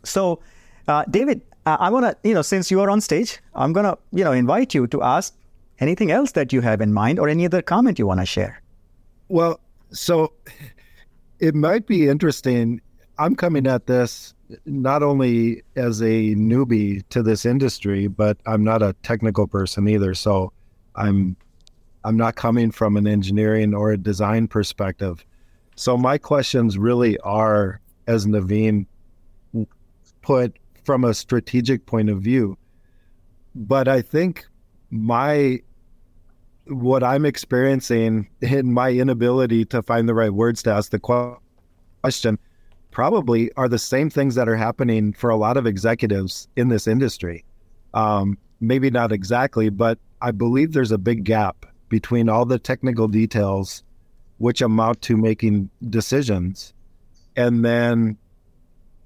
So, 0.04 0.40
uh, 0.86 1.04
David, 1.10 1.42
uh, 1.66 1.76
I 1.80 1.90
want 1.90 2.06
to, 2.06 2.28
you 2.28 2.34
know, 2.34 2.42
since 2.42 2.70
you 2.70 2.80
are 2.80 2.90
on 2.90 3.00
stage, 3.00 3.40
I'm 3.54 3.72
going 3.72 3.84
to, 3.84 3.98
you 4.12 4.22
know, 4.22 4.32
invite 4.32 4.74
you 4.74 4.86
to 4.88 5.02
ask 5.02 5.34
anything 5.80 6.12
else 6.12 6.32
that 6.32 6.52
you 6.52 6.60
have 6.60 6.80
in 6.80 6.92
mind 6.92 7.18
or 7.18 7.28
any 7.28 7.46
other 7.46 7.62
comment 7.62 7.98
you 7.98 8.06
want 8.06 8.20
to 8.20 8.26
share. 8.26 8.62
Well, 9.28 9.58
so 9.90 10.32
it 11.40 11.54
might 11.54 11.86
be 11.86 12.08
interesting. 12.08 12.80
I'm 13.18 13.36
coming 13.36 13.66
at 13.66 13.86
this 13.86 14.34
not 14.66 15.02
only 15.02 15.62
as 15.76 16.00
a 16.02 16.34
newbie 16.34 17.02
to 17.10 17.22
this 17.22 17.44
industry, 17.44 18.06
but 18.06 18.38
I'm 18.46 18.64
not 18.64 18.82
a 18.82 18.94
technical 19.02 19.46
person 19.46 19.88
either. 19.88 20.14
So 20.14 20.52
I'm 20.96 21.36
I'm 22.04 22.16
not 22.16 22.34
coming 22.34 22.70
from 22.70 22.96
an 22.96 23.06
engineering 23.06 23.74
or 23.74 23.92
a 23.92 23.96
design 23.96 24.48
perspective. 24.48 25.24
So 25.76 25.96
my 25.96 26.18
questions 26.18 26.76
really 26.76 27.16
are, 27.18 27.80
as 28.08 28.26
Naveen 28.26 28.86
put, 30.22 30.56
from 30.84 31.04
a 31.04 31.14
strategic 31.14 31.86
point 31.86 32.10
of 32.10 32.20
view. 32.20 32.58
But 33.54 33.86
I 33.86 34.02
think 34.02 34.44
my 34.90 35.60
what 36.66 37.02
I'm 37.02 37.24
experiencing 37.24 38.28
in 38.40 38.72
my 38.72 38.90
inability 38.90 39.64
to 39.66 39.82
find 39.82 40.08
the 40.08 40.14
right 40.14 40.32
words 40.32 40.62
to 40.64 40.72
ask 40.72 40.90
the 40.90 40.98
question 40.98 42.38
probably 42.92 43.50
are 43.54 43.68
the 43.68 43.78
same 43.78 44.08
things 44.08 44.36
that 44.36 44.48
are 44.48 44.56
happening 44.56 45.12
for 45.12 45.30
a 45.30 45.36
lot 45.36 45.56
of 45.56 45.66
executives 45.66 46.46
in 46.54 46.68
this 46.68 46.86
industry. 46.86 47.44
Um, 47.94 48.38
maybe 48.60 48.90
not 48.90 49.10
exactly, 49.10 49.70
but 49.70 49.98
I 50.20 50.30
believe 50.30 50.72
there's 50.72 50.92
a 50.92 50.98
big 50.98 51.24
gap 51.24 51.66
between 51.88 52.28
all 52.28 52.44
the 52.44 52.58
technical 52.58 53.08
details, 53.08 53.82
which 54.38 54.62
amount 54.62 55.02
to 55.02 55.16
making 55.16 55.68
decisions, 55.90 56.72
and 57.36 57.64
then 57.64 58.16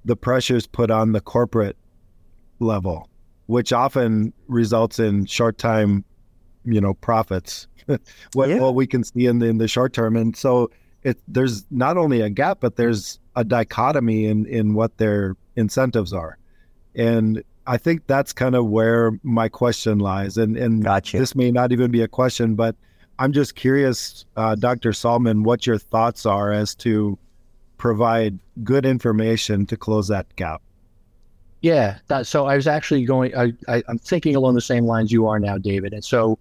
the 0.04 0.16
pressures 0.16 0.66
put 0.66 0.90
on 0.90 1.12
the 1.12 1.20
corporate 1.20 1.76
level, 2.58 3.08
which 3.46 3.72
often 3.72 4.32
results 4.46 4.98
in 4.98 5.26
short 5.26 5.58
time, 5.58 6.04
you 6.64 6.80
know, 6.80 6.94
profits. 6.94 7.66
what, 8.34 8.48
yeah. 8.48 8.58
what 8.58 8.74
we 8.74 8.86
can 8.86 9.04
see 9.04 9.26
in 9.26 9.38
the, 9.38 9.46
in 9.46 9.58
the 9.58 9.68
short 9.68 9.92
term, 9.92 10.16
and 10.16 10.36
so 10.36 10.70
it 11.06 11.18
there's 11.28 11.64
not 11.70 11.96
only 11.96 12.20
a 12.20 12.28
gap, 12.28 12.58
but 12.60 12.74
there's 12.74 13.20
a 13.36 13.44
dichotomy 13.44 14.26
in 14.26 14.44
in 14.46 14.74
what 14.74 14.98
their 14.98 15.36
incentives 15.54 16.12
are, 16.12 16.36
and 16.96 17.44
I 17.66 17.78
think 17.78 18.06
that's 18.08 18.32
kind 18.32 18.56
of 18.56 18.66
where 18.66 19.18
my 19.22 19.48
question 19.48 20.00
lies. 20.00 20.36
And 20.36 20.56
and 20.56 20.82
gotcha. 20.82 21.18
this 21.18 21.36
may 21.36 21.52
not 21.52 21.70
even 21.70 21.92
be 21.92 22.02
a 22.02 22.08
question, 22.08 22.56
but 22.56 22.74
I'm 23.20 23.32
just 23.32 23.54
curious, 23.54 24.24
uh, 24.36 24.56
Dr. 24.56 24.90
Saltman, 24.90 25.44
what 25.44 25.64
your 25.64 25.78
thoughts 25.78 26.26
are 26.26 26.52
as 26.52 26.74
to 26.76 27.16
provide 27.78 28.38
good 28.64 28.84
information 28.84 29.64
to 29.66 29.76
close 29.76 30.08
that 30.08 30.34
gap. 30.34 30.60
Yeah, 31.62 31.98
that, 32.08 32.26
so 32.26 32.46
I 32.46 32.56
was 32.56 32.66
actually 32.66 33.04
going. 33.04 33.34
I, 33.36 33.52
I, 33.68 33.82
am 33.88 33.98
thinking 33.98 34.34
along 34.34 34.54
the 34.54 34.60
same 34.60 34.84
lines 34.86 35.12
you 35.12 35.26
are 35.28 35.38
now, 35.38 35.56
David. 35.56 35.92
And 35.92 36.04
so, 36.04 36.38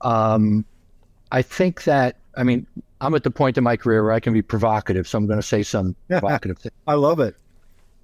um, 0.00 0.64
I 1.32 1.42
think 1.42 1.84
that 1.84 2.18
I 2.36 2.44
mean 2.44 2.66
I'm 3.00 3.14
at 3.14 3.22
the 3.22 3.30
point 3.30 3.56
in 3.56 3.64
my 3.64 3.76
career 3.76 4.02
where 4.02 4.12
I 4.12 4.20
can 4.20 4.32
be 4.32 4.42
provocative, 4.42 5.08
so 5.08 5.18
I'm 5.18 5.26
going 5.26 5.38
to 5.38 5.46
say 5.46 5.62
some 5.62 5.96
provocative 6.08 6.58
things. 6.58 6.74
I 6.86 6.94
love 6.94 7.20
it. 7.20 7.36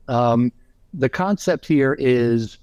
Um, 0.09 0.53
the 0.95 1.09
concept 1.09 1.67
here 1.67 1.95
is 1.99 2.59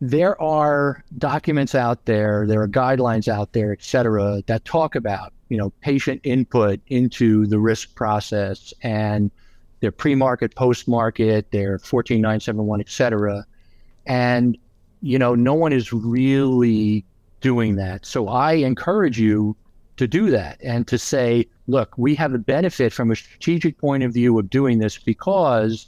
there 0.00 0.40
are 0.40 1.04
documents 1.18 1.74
out 1.74 2.04
there, 2.06 2.46
there 2.46 2.60
are 2.60 2.68
guidelines 2.68 3.28
out 3.28 3.52
there, 3.52 3.72
et 3.72 3.82
cetera, 3.82 4.42
that 4.46 4.64
talk 4.64 4.94
about 4.94 5.32
you 5.48 5.56
know 5.56 5.70
patient 5.80 6.20
input 6.24 6.80
into 6.88 7.46
the 7.46 7.58
risk 7.58 7.94
process 7.94 8.74
and 8.82 9.30
their 9.80 9.92
pre-market, 9.92 10.54
post-market, 10.54 11.50
their 11.50 11.78
14971, 11.78 12.80
et 12.80 12.88
cetera. 12.88 13.44
And, 14.06 14.56
you 15.02 15.18
know, 15.18 15.34
no 15.34 15.54
one 15.54 15.72
is 15.72 15.92
really 15.92 17.04
doing 17.40 17.76
that. 17.76 18.06
So 18.06 18.28
I 18.28 18.54
encourage 18.54 19.20
you 19.20 19.56
to 19.96 20.06
do 20.06 20.30
that 20.30 20.58
and 20.62 20.86
to 20.88 20.98
say, 20.98 21.46
look, 21.66 21.96
we 21.96 22.14
have 22.14 22.34
a 22.34 22.38
benefit 22.38 22.92
from 22.92 23.10
a 23.10 23.16
strategic 23.16 23.78
point 23.78 24.02
of 24.02 24.12
view 24.12 24.38
of 24.38 24.50
doing 24.50 24.78
this 24.78 24.98
because 24.98 25.86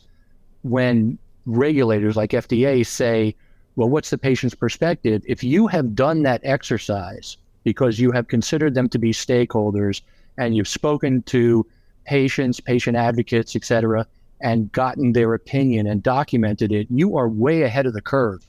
when 0.63 1.19
regulators 1.47 2.17
like 2.17 2.31
FDA 2.31 2.85
say, 2.87 3.35
well, 3.77 3.89
what's 3.89 4.11
the 4.11 4.19
patient's 4.19 4.55
perspective? 4.55 5.23
If 5.27 5.45
you 5.45 5.67
have 5.69 5.95
done 5.95 6.23
that 6.23 6.41
exercise 6.43 7.37
because 7.65 7.99
you 7.99 8.11
have 8.13 8.29
considered 8.29 8.75
them 8.75 8.89
to 8.89 8.99
be 8.99 9.13
stakeholders 9.13 10.01
and 10.37 10.57
you've 10.57 10.69
spoken 10.69 11.23
to 11.25 11.67
patients, 12.05 12.61
patient 12.61 12.97
advocates, 12.97 13.55
et 13.55 13.65
cetera, 13.65 14.07
and 14.41 14.71
gotten 14.73 15.13
their 15.13 15.35
opinion 15.35 15.87
and 15.87 16.03
documented 16.03 16.73
it, 16.73 16.87
you 16.91 17.17
are 17.17 17.29
way 17.29 17.63
ahead 17.63 17.87
of 17.87 17.93
the 17.93 18.01
curve 18.01 18.47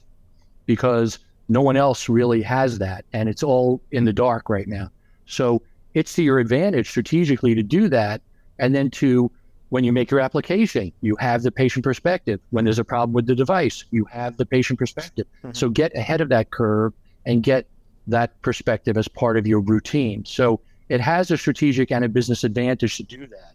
because 0.66 1.20
no 1.50 1.62
one 1.62 1.76
else 1.76 2.08
really 2.08 2.42
has 2.42 2.78
that. 2.78 3.06
And 3.12 3.28
it's 3.28 3.44
all 3.44 3.82
in 3.92 4.06
the 4.06 4.14
dark 4.14 4.50
right 4.50 4.68
now. 4.68 4.92
So 5.30 5.62
it's 5.94 6.14
to 6.16 6.24
your 6.24 6.40
advantage 6.40 6.90
strategically 6.90 7.56
to 7.56 7.64
do 7.64 7.88
that. 7.90 8.22
And 8.58 8.76
then 8.76 8.90
to, 8.92 9.32
when 9.70 9.84
you 9.84 9.94
make 9.94 10.12
your 10.12 10.20
application, 10.20 10.92
you 11.02 11.16
have 11.18 11.44
the 11.44 11.52
patient 11.52 11.84
perspective. 11.84 12.40
When 12.50 12.66
there's 12.66 12.80
a 12.80 12.84
problem 12.84 13.14
with 13.14 13.28
the 13.28 13.36
device, 13.36 13.86
you 13.92 14.06
have 14.06 14.38
the 14.38 14.46
patient 14.46 14.80
perspective. 14.80 15.28
Mm-hmm. 15.38 15.54
So 15.54 15.70
get 15.70 15.96
ahead 15.96 16.20
of 16.20 16.30
that 16.30 16.52
curve 16.52 16.94
and 17.26 17.44
get 17.44 17.68
that 18.08 18.42
perspective 18.42 18.98
as 18.98 19.08
part 19.08 19.38
of 19.38 19.46
your 19.48 19.62
routine. 19.62 20.26
So 20.26 20.60
it 20.90 21.00
has 21.00 21.32
a 21.32 21.38
strategic 21.38 21.92
and 21.92 22.04
a 22.04 22.10
business 22.10 22.44
advantage 22.44 22.98
to 22.98 23.04
do 23.04 23.28
that 23.28 23.54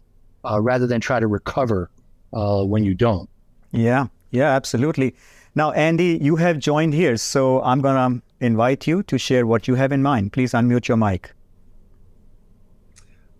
uh, 0.49 0.61
rather 0.61 0.87
than 0.87 1.01
try 1.01 1.19
to 1.19 1.27
recover 1.27 1.89
uh, 2.33 2.63
when 2.63 2.83
you 2.83 2.93
don't. 2.93 3.29
Yeah, 3.71 4.07
yeah, 4.31 4.51
absolutely. 4.55 5.15
Now, 5.55 5.71
Andy, 5.71 6.17
you 6.21 6.37
have 6.37 6.59
joined 6.59 6.93
here, 6.93 7.17
so 7.17 7.61
I'm 7.61 7.81
going 7.81 7.95
to 7.95 8.45
invite 8.45 8.87
you 8.87 9.03
to 9.03 9.17
share 9.17 9.45
what 9.45 9.67
you 9.67 9.75
have 9.75 9.91
in 9.91 10.01
mind. 10.01 10.33
Please 10.33 10.53
unmute 10.53 10.87
your 10.87 10.97
mic. 10.97 11.31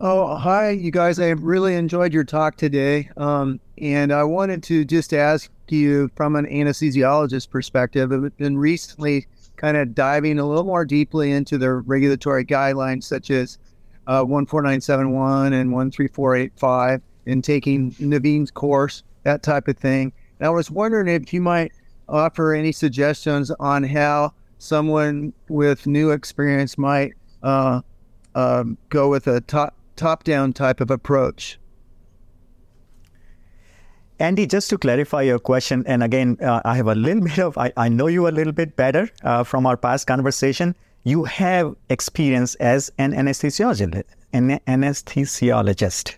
Oh, 0.01 0.35
hi, 0.35 0.71
you 0.71 0.91
guys. 0.91 1.19
I 1.19 1.29
really 1.29 1.75
enjoyed 1.75 2.13
your 2.13 2.25
talk 2.25 2.57
today. 2.57 3.09
Um, 3.15 3.61
and 3.77 4.11
I 4.11 4.25
wanted 4.25 4.61
to 4.63 4.83
just 4.83 5.13
ask 5.13 5.49
you 5.69 6.11
from 6.17 6.35
an 6.35 6.45
anesthesiologist 6.47 7.49
perspective, 7.49 8.11
I've 8.11 8.35
been 8.35 8.57
recently 8.57 9.25
kind 9.55 9.77
of 9.77 9.95
diving 9.95 10.37
a 10.37 10.45
little 10.45 10.65
more 10.65 10.83
deeply 10.83 11.31
into 11.31 11.57
the 11.57 11.75
regulatory 11.75 12.43
guidelines, 12.43 13.05
such 13.05 13.31
as 13.31 13.57
uh, 14.05 14.25
14971 14.25 15.53
and 15.53 15.71
13485, 15.71 17.01
and 17.27 17.41
taking 17.41 17.91
Naveen's 17.91 18.51
course, 18.51 19.01
that 19.23 19.43
type 19.43 19.69
of 19.69 19.77
thing. 19.77 20.11
And 20.39 20.47
I 20.47 20.49
was 20.49 20.69
wondering 20.69 21.07
if 21.07 21.33
you 21.33 21.39
might 21.39 21.71
offer 22.09 22.53
any 22.53 22.73
suggestions 22.73 23.49
on 23.61 23.83
how 23.83 24.33
someone 24.57 25.31
with 25.47 25.87
new 25.87 26.11
experience 26.11 26.77
might 26.77 27.13
uh, 27.43 27.79
um, 28.35 28.77
go 28.89 29.09
with 29.09 29.27
a 29.27 29.39
top 29.39 29.73
top 29.95 30.23
down 30.23 30.53
type 30.53 30.81
of 30.81 30.91
approach. 30.91 31.59
Andy, 34.19 34.47
just 34.47 34.69
to 34.69 34.77
clarify 34.77 35.23
your 35.23 35.39
question, 35.39 35.83
and 35.85 36.01
again, 36.01 36.37
uh, 36.41 36.61
I 36.63 36.77
have 36.77 36.87
a 36.87 36.95
little 36.95 37.23
bit 37.29 37.39
of, 37.39 37.57
I, 37.57 37.73
I 37.75 37.89
know 37.89 38.07
you 38.07 38.27
a 38.27 38.29
little 38.29 38.53
bit 38.53 38.75
better 38.75 39.09
uh, 39.23 39.43
from 39.43 39.65
our 39.65 39.75
past 39.75 40.07
conversation. 40.07 40.75
You 41.03 41.25
have 41.25 41.75
experience 41.89 42.55
as 42.55 42.91
an 42.97 43.13
anesthesiologist. 43.13 44.03
An 44.33 44.59
anesthesiologist. 44.67 46.15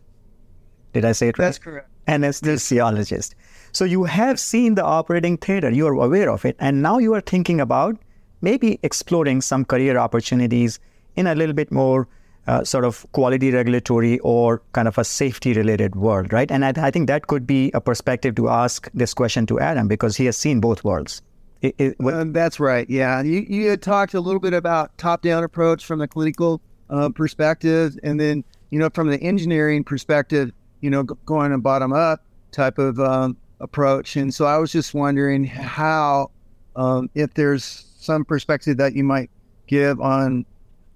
Did 0.93 1.05
I 1.05 1.11
say 1.11 1.29
it 1.29 1.37
right? 1.37 1.45
That's 1.45 1.59
correct. 1.59 1.89
Anesthesiologist. 2.07 3.33
So 3.71 3.83
you 3.83 4.05
have 4.05 4.39
seen 4.39 4.75
the 4.75 4.83
operating 4.83 5.37
theater, 5.37 5.69
you 5.69 5.87
are 5.87 5.93
aware 5.93 6.29
of 6.29 6.45
it, 6.45 6.55
and 6.59 6.81
now 6.81 6.99
you 6.99 7.13
are 7.13 7.21
thinking 7.21 7.59
about 7.59 7.97
maybe 8.41 8.79
exploring 8.83 9.41
some 9.41 9.65
career 9.65 9.97
opportunities 9.97 10.79
in 11.15 11.27
a 11.27 11.35
little 11.35 11.53
bit 11.53 11.71
more 11.71 12.07
uh, 12.47 12.63
sort 12.63 12.85
of 12.85 13.05
quality 13.11 13.51
regulatory 13.51 14.19
or 14.19 14.61
kind 14.71 14.87
of 14.87 14.97
a 14.97 15.03
safety 15.03 15.53
related 15.53 15.95
world, 15.95 16.31
right? 16.31 16.49
And 16.49 16.63
I, 16.63 16.73
I, 16.77 16.91
think 16.91 17.07
that 17.07 17.27
could 17.27 17.45
be 17.45 17.71
a 17.73 17.81
perspective 17.81 18.35
to 18.35 18.49
ask 18.49 18.89
this 18.93 19.13
question 19.13 19.45
to 19.47 19.59
Adam 19.59 19.87
because 19.87 20.15
he 20.15 20.25
has 20.25 20.37
seen 20.37 20.61
both 20.61 20.83
worlds. 20.83 21.21
It, 21.61 21.75
it, 21.77 21.95
uh, 21.99 22.23
that's 22.27 22.59
right. 22.59 22.89
Yeah. 22.89 23.21
You, 23.21 23.45
you 23.49 23.69
had 23.69 23.81
talked 23.81 24.13
a 24.13 24.21
little 24.21 24.39
bit 24.39 24.53
about 24.53 24.97
top 24.97 25.21
down 25.21 25.43
approach 25.43 25.85
from 25.85 25.99
the 25.99 26.07
clinical 26.07 26.61
uh, 26.89 27.09
perspective. 27.09 27.97
And 28.03 28.19
then, 28.19 28.43
you 28.69 28.79
know, 28.79 28.89
from 28.93 29.09
the 29.09 29.19
engineering 29.21 29.83
perspective, 29.83 30.51
you 30.81 30.89
know, 30.89 31.03
going 31.03 31.51
a 31.51 31.57
bottom 31.57 31.91
up 31.91 32.23
type 32.51 32.77
of 32.77 32.99
um, 32.99 33.35
approach. 33.59 34.15
And 34.15 34.33
so 34.33 34.45
I 34.45 34.57
was 34.57 34.71
just 34.71 34.93
wondering 34.93 35.43
how, 35.43 36.31
um, 36.75 37.09
if 37.15 37.33
there's 37.33 37.87
some 37.97 38.23
perspective 38.23 38.77
that 38.77 38.93
you 38.93 39.03
might 39.03 39.29
give 39.65 39.99
on 39.99 40.45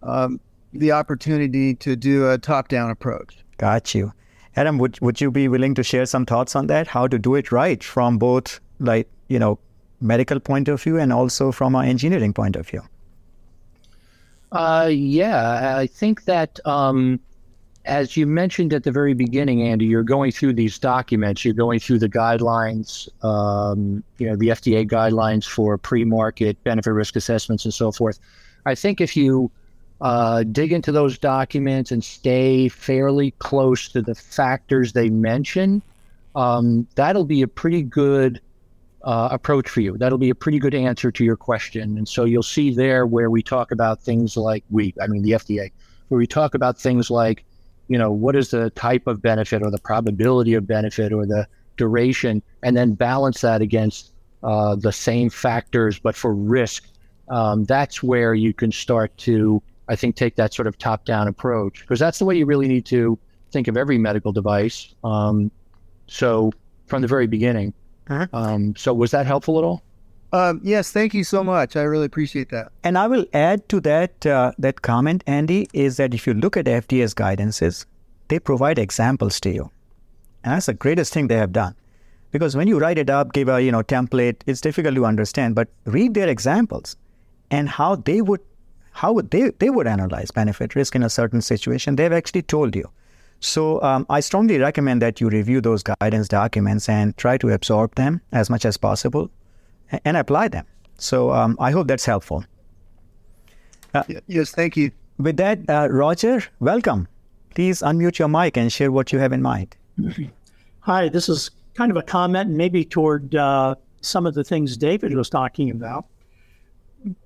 um, 0.03 0.39
the 0.73 0.91
opportunity 0.91 1.75
to 1.75 1.95
do 1.95 2.29
a 2.29 2.37
top 2.37 2.67
down 2.67 2.89
approach. 2.89 3.37
Got 3.57 3.93
you. 3.93 4.13
Adam, 4.55 4.77
would, 4.77 4.99
would 5.01 5.21
you 5.21 5.31
be 5.31 5.47
willing 5.47 5.75
to 5.75 5.83
share 5.83 6.05
some 6.05 6.25
thoughts 6.25 6.55
on 6.55 6.67
that? 6.67 6.87
How 6.87 7.07
to 7.07 7.17
do 7.17 7.35
it 7.35 7.51
right 7.51 7.83
from 7.83 8.17
both, 8.17 8.59
like, 8.79 9.07
you 9.29 9.39
know, 9.39 9.59
medical 10.01 10.39
point 10.39 10.67
of 10.67 10.81
view 10.81 10.97
and 10.97 11.13
also 11.13 11.51
from 11.51 11.75
an 11.75 11.85
engineering 11.85 12.33
point 12.33 12.55
of 12.55 12.67
view? 12.67 12.81
Uh, 14.51 14.89
yeah, 14.91 15.77
I 15.77 15.87
think 15.87 16.25
that 16.25 16.59
um, 16.65 17.19
as 17.85 18.15
you 18.15 18.27
mentioned 18.27 18.73
at 18.73 18.83
the 18.83 18.91
very 18.91 19.13
beginning, 19.13 19.61
Andy, 19.61 19.85
you're 19.85 20.03
going 20.03 20.31
through 20.31 20.53
these 20.53 20.77
documents. 20.77 21.43
You're 21.43 21.53
going 21.53 21.79
through 21.79 21.99
the 21.99 22.09
guidelines, 22.09 23.09
um, 23.23 24.03
you 24.17 24.27
know, 24.27 24.35
the 24.35 24.49
FDA 24.49 24.87
guidelines 24.87 25.47
for 25.47 25.77
pre-market 25.77 26.61
benefit 26.63 26.91
risk 26.91 27.15
assessments 27.15 27.65
and 27.65 27.73
so 27.73 27.91
forth. 27.91 28.19
I 28.65 28.75
think 28.75 29.01
if 29.01 29.17
you 29.17 29.49
uh, 30.01 30.43
dig 30.43 30.73
into 30.73 30.91
those 30.91 31.17
documents 31.17 31.91
and 31.91 32.03
stay 32.03 32.67
fairly 32.67 33.31
close 33.39 33.87
to 33.89 34.01
the 34.01 34.15
factors 34.15 34.93
they 34.93 35.09
mention, 35.09 35.81
um, 36.35 36.87
that'll 36.95 37.25
be 37.25 37.43
a 37.43 37.47
pretty 37.47 37.83
good 37.83 38.41
uh, 39.03 39.29
approach 39.31 39.69
for 39.69 39.81
you. 39.81 39.97
That'll 39.97 40.17
be 40.17 40.29
a 40.29 40.35
pretty 40.35 40.59
good 40.59 40.73
answer 40.73 41.11
to 41.11 41.23
your 41.23 41.35
question. 41.35 41.97
And 41.97 42.07
so 42.07 42.25
you'll 42.25 42.43
see 42.43 42.73
there 42.73 43.05
where 43.05 43.29
we 43.29 43.43
talk 43.43 43.71
about 43.71 44.01
things 44.01 44.37
like 44.37 44.63
we, 44.69 44.93
I 45.01 45.07
mean, 45.07 45.21
the 45.21 45.31
FDA, 45.31 45.71
where 46.07 46.17
we 46.17 46.27
talk 46.27 46.55
about 46.55 46.79
things 46.79 47.09
like, 47.11 47.45
you 47.87 47.97
know, 47.97 48.11
what 48.11 48.35
is 48.35 48.51
the 48.51 48.69
type 48.71 49.05
of 49.07 49.21
benefit 49.21 49.61
or 49.61 49.69
the 49.69 49.79
probability 49.79 50.53
of 50.53 50.65
benefit 50.65 51.13
or 51.13 51.25
the 51.25 51.47
duration, 51.77 52.41
and 52.63 52.75
then 52.75 52.93
balance 52.93 53.41
that 53.41 53.61
against 53.61 54.13
uh, 54.43 54.75
the 54.75 54.91
same 54.91 55.29
factors, 55.29 55.99
but 55.99 56.15
for 56.15 56.33
risk. 56.33 56.87
Um, 57.29 57.65
that's 57.65 58.03
where 58.03 58.33
you 58.33 58.53
can 58.53 58.71
start 58.71 59.15
to 59.19 59.61
I 59.87 59.95
think, 59.95 60.15
take 60.15 60.35
that 60.35 60.53
sort 60.53 60.67
of 60.67 60.77
top 60.77 61.05
down 61.05 61.27
approach 61.27 61.81
because 61.81 61.99
that's 61.99 62.19
the 62.19 62.25
way 62.25 62.37
you 62.37 62.45
really 62.45 62.67
need 62.67 62.85
to 62.87 63.17
think 63.51 63.67
of 63.67 63.77
every 63.77 63.97
medical 63.97 64.31
device. 64.31 64.93
Um, 65.03 65.51
so 66.07 66.51
from 66.87 67.01
the 67.01 67.07
very 67.07 67.27
beginning. 67.27 67.73
Uh-huh. 68.09 68.27
Um, 68.33 68.75
so 68.75 68.93
was 68.93 69.11
that 69.11 69.25
helpful 69.25 69.57
at 69.57 69.63
all? 69.63 69.81
Um, 70.33 70.61
yes, 70.63 70.91
thank 70.91 71.13
you 71.13 71.23
so 71.23 71.43
much. 71.43 71.75
I 71.75 71.81
really 71.83 72.05
appreciate 72.05 72.49
that. 72.49 72.71
And 72.83 72.97
I 72.97 73.07
will 73.07 73.25
add 73.33 73.67
to 73.69 73.81
that 73.81 74.25
uh, 74.25 74.53
that 74.59 74.81
comment, 74.81 75.23
Andy, 75.27 75.67
is 75.73 75.97
that 75.97 76.13
if 76.13 76.25
you 76.25 76.33
look 76.33 76.55
at 76.55 76.65
FDA's 76.65 77.13
guidances, 77.13 77.85
they 78.29 78.39
provide 78.39 78.79
examples 78.79 79.39
to 79.41 79.51
you, 79.51 79.69
and 80.43 80.53
that's 80.53 80.67
the 80.67 80.73
greatest 80.73 81.13
thing 81.13 81.27
they 81.27 81.35
have 81.35 81.51
done. 81.51 81.75
Because 82.31 82.55
when 82.55 82.69
you 82.69 82.79
write 82.79 82.97
it 82.97 83.09
up, 83.09 83.33
give 83.33 83.49
a 83.49 83.61
you 83.61 83.71
know 83.73 83.83
template, 83.83 84.41
it's 84.45 84.61
difficult 84.61 84.95
to 84.95 85.05
understand. 85.05 85.55
But 85.55 85.67
read 85.85 86.13
their 86.13 86.29
examples 86.29 86.95
and 87.49 87.67
how 87.67 87.95
they 87.95 88.21
would 88.21 88.41
how 88.91 89.11
would 89.13 89.31
they 89.31 89.51
they 89.59 89.69
would 89.69 89.87
analyze 89.87 90.31
benefit 90.31 90.75
risk 90.75 90.95
in 90.95 91.03
a 91.03 91.09
certain 91.09 91.41
situation. 91.41 91.95
They've 91.95 92.11
actually 92.11 92.43
told 92.43 92.75
you. 92.75 92.89
So 93.39 93.81
um, 93.81 94.05
i 94.09 94.19
strongly 94.19 94.59
recommend 94.59 95.01
that 95.01 95.19
you 95.19 95.29
review 95.29 95.61
those 95.61 95.83
guidance 95.83 96.27
documents 96.27 96.87
and 96.87 97.17
try 97.17 97.37
to 97.37 97.49
absorb 97.49 97.95
them 97.95 98.21
as 98.31 98.49
much 98.49 98.65
as 98.65 98.77
possible 98.77 99.31
and 100.05 100.17
apply 100.17 100.49
them. 100.49 100.65
So 100.97 101.31
um, 101.31 101.57
i 101.59 101.71
hope 101.71 101.87
that's 101.87 102.05
helpful. 102.05 102.43
Uh, 103.93 104.03
yes 104.27 104.51
thank 104.51 104.77
you. 104.77 104.91
With 105.17 105.37
that 105.37 105.59
uh, 105.69 105.87
roger 105.89 106.43
welcome. 106.59 107.07
Please 107.55 107.81
unmute 107.81 108.19
your 108.19 108.29
mic 108.29 108.57
and 108.57 108.71
share 108.71 108.91
what 108.91 109.11
you 109.11 109.19
have 109.19 109.33
in 109.33 109.41
mind. 109.41 109.75
Hi 110.81 111.09
this 111.09 111.29
is 111.29 111.51
kind 111.73 111.91
of 111.91 111.97
a 111.97 112.03
comment 112.03 112.49
maybe 112.49 112.83
toward 112.83 113.33
uh, 113.35 113.75
some 114.01 114.25
of 114.25 114.33
the 114.33 114.43
things 114.43 114.75
david 114.77 115.15
was 115.15 115.29
talking 115.29 115.69
about 115.69 116.05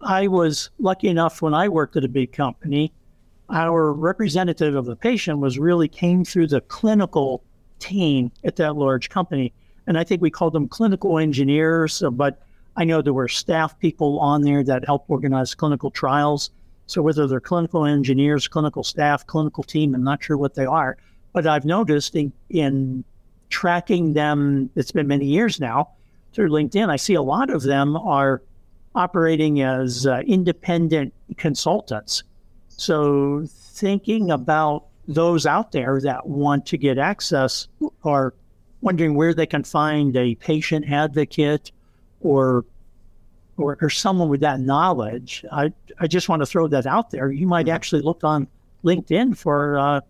I 0.02 0.28
was 0.28 0.70
lucky 0.80 1.08
enough 1.08 1.42
when 1.42 1.54
I 1.54 1.68
worked 1.68 1.96
at 1.96 2.04
a 2.04 2.10
big 2.10 2.32
company, 2.32 2.94
our 3.50 3.94
representative 3.94 4.76
of 4.76 4.86
the 4.86 4.96
patient 4.96 5.40
was 5.40 5.60
really 5.60 5.88
came 5.88 6.26
through 6.26 6.48
the 6.48 6.62
clinical 6.62 7.44
team 7.80 8.32
at 8.44 8.56
that 8.56 8.76
large 8.76 9.10
company. 9.10 9.54
And 9.88 9.98
I 9.98 10.04
think 10.04 10.22
we 10.22 10.32
called 10.32 10.54
them 10.54 10.68
clinical 10.68 11.20
engineers, 11.20 12.02
but 12.14 12.42
I 12.76 12.84
know 12.84 13.02
there 13.02 13.14
were 13.14 13.28
staff 13.28 13.78
people 13.80 14.20
on 14.20 14.42
there 14.42 14.64
that 14.64 14.86
help 14.86 15.06
organize 15.08 15.54
clinical 15.54 15.92
trials. 15.92 16.50
So 16.88 17.02
whether 17.02 17.28
they're 17.28 17.40
clinical 17.40 17.86
engineers, 17.86 18.48
clinical 18.48 18.84
staff, 18.84 19.26
clinical 19.28 19.64
team, 19.64 19.94
I'm 19.94 20.04
not 20.04 20.24
sure 20.24 20.38
what 20.38 20.56
they 20.56 20.66
are. 20.66 20.98
But 21.34 21.48
I've 21.48 21.66
noticed 21.66 22.16
in, 22.16 22.34
in 22.50 23.04
tracking 23.50 24.14
them, 24.14 24.70
it's 24.76 24.92
been 24.92 25.08
many 25.08 25.26
years 25.26 25.60
now 25.60 25.90
through 26.34 26.50
LinkedIn, 26.50 26.90
I 26.90 26.98
see 26.98 27.14
a 27.14 27.22
lot 27.22 27.50
of 27.50 27.64
them 27.64 27.96
are 27.96 28.42
operating 28.96 29.62
as 29.62 30.08
uh, 30.08 30.22
independent 30.26 31.14
consultants. 31.38 32.24
So, 32.70 33.46
thinking 33.48 34.32
about 34.32 34.86
those 35.08 35.46
out 35.46 35.72
there 35.72 36.02
that 36.02 36.28
want 36.28 36.66
to 36.68 36.78
get 36.78 36.98
access 36.98 37.68
are 38.04 38.34
wondering 38.82 39.16
where 39.16 39.34
they 39.34 39.46
can 39.46 39.64
find 39.64 40.16
a 40.16 40.36
patient 40.36 40.92
advocate 40.92 41.72
or 42.22 42.66
or, 43.58 43.78
or 43.82 43.90
someone 43.90 44.30
with 44.30 44.42
that 44.42 44.60
knowledge. 44.60 45.46
I, 45.52 45.72
I 46.00 46.08
just 46.08 46.28
want 46.28 46.42
to 46.42 46.46
throw 46.46 46.68
that 46.68 46.86
out 46.86 47.12
there. 47.12 47.32
You 47.32 47.48
might 47.48 47.68
mm-hmm. 47.68 47.76
actually 47.76 48.02
look 48.02 48.24
on 48.24 48.48
LinkedIn 48.84 49.38
for 49.38 49.78
uh, 49.78 50.02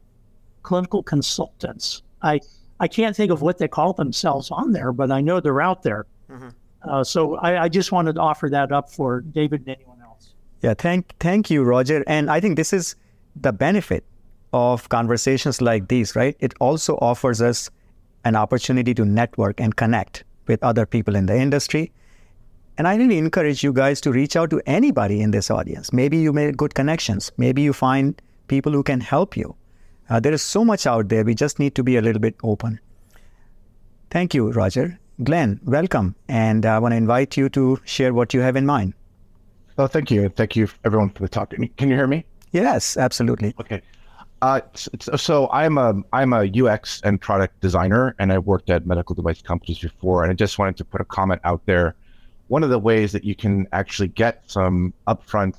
clinical 0.63 1.03
consultants. 1.03 2.01
I, 2.21 2.39
I 2.79 2.87
can't 2.87 3.15
think 3.15 3.31
of 3.31 3.41
what 3.41 3.57
they 3.59 3.67
call 3.67 3.93
themselves 3.93 4.49
on 4.51 4.71
there, 4.71 4.91
but 4.91 5.11
I 5.11 5.21
know 5.21 5.39
they're 5.39 5.61
out 5.61 5.83
there. 5.83 6.05
Mm-hmm. 6.29 6.49
Uh, 6.87 7.03
so 7.03 7.35
I, 7.37 7.63
I, 7.63 7.69
just 7.69 7.91
wanted 7.91 8.15
to 8.15 8.21
offer 8.21 8.49
that 8.49 8.71
up 8.71 8.91
for 8.91 9.21
David 9.21 9.61
and 9.61 9.69
anyone 9.69 10.01
else. 10.01 10.33
Yeah, 10.61 10.73
thank 10.73 11.13
thank 11.19 11.49
you, 11.49 11.63
Roger. 11.63 12.03
And 12.07 12.29
I 12.29 12.39
think 12.39 12.55
this 12.55 12.73
is 12.73 12.95
the 13.35 13.51
benefit 13.51 14.03
of 14.53 14.87
conversations 14.89 15.61
like 15.61 15.87
these, 15.87 16.15
right? 16.15 16.35
It 16.39 16.53
also 16.59 16.95
offers 17.01 17.41
us 17.41 17.69
an 18.23 18.35
opportunity 18.35 18.93
to 18.93 19.05
network 19.05 19.59
and 19.59 19.75
connect 19.75 20.23
with 20.47 20.63
other 20.63 20.85
people 20.85 21.15
in 21.15 21.25
the 21.25 21.37
industry. 21.37 21.91
And 22.77 22.87
I 22.87 22.95
really 22.95 23.17
encourage 23.17 23.63
you 23.63 23.71
guys 23.71 24.01
to 24.01 24.11
reach 24.11 24.35
out 24.35 24.49
to 24.49 24.61
anybody 24.65 25.21
in 25.21 25.31
this 25.31 25.49
audience. 25.49 25.93
Maybe 25.93 26.17
you 26.17 26.33
made 26.33 26.57
good 26.57 26.73
connections. 26.73 27.31
Maybe 27.37 27.61
you 27.61 27.73
find 27.73 28.21
people 28.47 28.71
who 28.71 28.83
can 28.83 28.99
help 28.99 29.37
you. 29.37 29.55
Uh, 30.09 30.19
there 30.19 30.33
is 30.33 30.41
so 30.41 30.65
much 30.65 30.85
out 30.85 31.09
there. 31.09 31.23
We 31.23 31.35
just 31.35 31.57
need 31.57 31.73
to 31.75 31.83
be 31.83 31.97
a 31.97 32.01
little 32.01 32.21
bit 32.21 32.35
open. 32.43 32.79
Thank 34.09 34.33
you, 34.33 34.51
Roger. 34.51 34.99
Glenn, 35.23 35.59
welcome. 35.63 36.15
And 36.27 36.65
I 36.65 36.77
want 36.79 36.91
to 36.91 36.97
invite 36.97 37.37
you 37.37 37.47
to 37.49 37.79
share 37.85 38.13
what 38.13 38.33
you 38.33 38.41
have 38.41 38.55
in 38.55 38.65
mind. 38.65 38.93
Oh, 39.77 39.87
thank 39.87 40.11
you. 40.11 40.29
Thank 40.29 40.55
you, 40.55 40.67
everyone, 40.83 41.09
for 41.09 41.21
the 41.21 41.29
talk. 41.29 41.51
Can 41.51 41.89
you 41.89 41.95
hear 41.95 42.07
me? 42.07 42.25
Yes, 42.51 42.97
absolutely. 42.97 43.53
Okay. 43.59 43.81
Uh, 44.41 44.61
so 44.73 45.49
I'm 45.51 45.77
a 45.77 45.95
I'm 46.13 46.33
a 46.33 46.45
UX 46.45 47.01
and 47.03 47.19
product 47.19 47.59
designer, 47.61 48.15
and 48.19 48.31
I've 48.31 48.45
worked 48.45 48.69
at 48.69 48.85
medical 48.85 49.15
device 49.15 49.41
companies 49.41 49.79
before. 49.79 50.23
And 50.23 50.31
I 50.31 50.35
just 50.35 50.59
wanted 50.59 50.77
to 50.77 50.85
put 50.85 51.01
a 51.01 51.05
comment 51.05 51.41
out 51.43 51.65
there. 51.65 51.95
One 52.47 52.63
of 52.63 52.69
the 52.69 52.77
ways 52.77 53.11
that 53.13 53.23
you 53.23 53.35
can 53.35 53.67
actually 53.71 54.09
get 54.09 54.43
some 54.45 54.93
upfront 55.07 55.55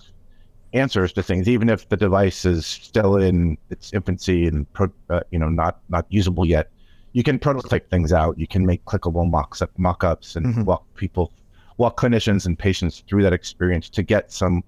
answers 0.73 1.13
to 1.15 1.23
things, 1.23 1.49
even 1.49 1.69
if 1.69 1.89
the 1.89 1.97
device 1.97 2.45
is 2.45 2.67
still 2.67 3.17
in 3.17 3.59
its 3.71 3.93
infancy 3.93 4.47
and 4.47 4.71
pro, 4.73 4.89
uh, 5.11 5.21
you 5.31 5.39
know 5.39 5.49
not 5.49 5.81
not 5.89 6.07
usable 6.11 6.47
yet, 6.47 6.71
you 7.17 7.23
can 7.23 7.39
prototype 7.39 7.89
things 7.89 8.13
out. 8.13 8.39
You 8.39 8.47
can 8.47 8.67
make 8.67 8.85
clickable 8.85 9.27
mocks 9.31 9.63
mock-ups 9.79 10.37
and 10.37 10.45
mm-hmm. 10.45 10.65
walk 10.65 10.85
people, 10.97 11.33
walk 11.79 11.99
clinicians 11.99 12.45
and 12.45 12.59
patients 12.59 13.03
through 13.09 13.23
that 13.23 13.33
experience 13.33 13.89
to 13.89 14.03
get 14.03 14.31
some 14.31 14.63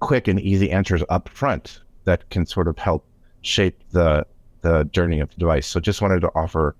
quick 0.00 0.26
and 0.26 0.40
easy 0.40 0.68
answers 0.72 1.04
up 1.10 1.28
front 1.28 1.82
that 2.02 2.28
can 2.30 2.44
sort 2.44 2.66
of 2.66 2.76
help 2.76 3.06
shape 3.42 3.78
the 3.92 4.26
the 4.62 4.82
journey 4.86 5.20
of 5.20 5.30
the 5.30 5.36
device. 5.36 5.64
So 5.68 5.78
just 5.78 6.02
wanted 6.02 6.22
to 6.22 6.30
offer 6.34 6.74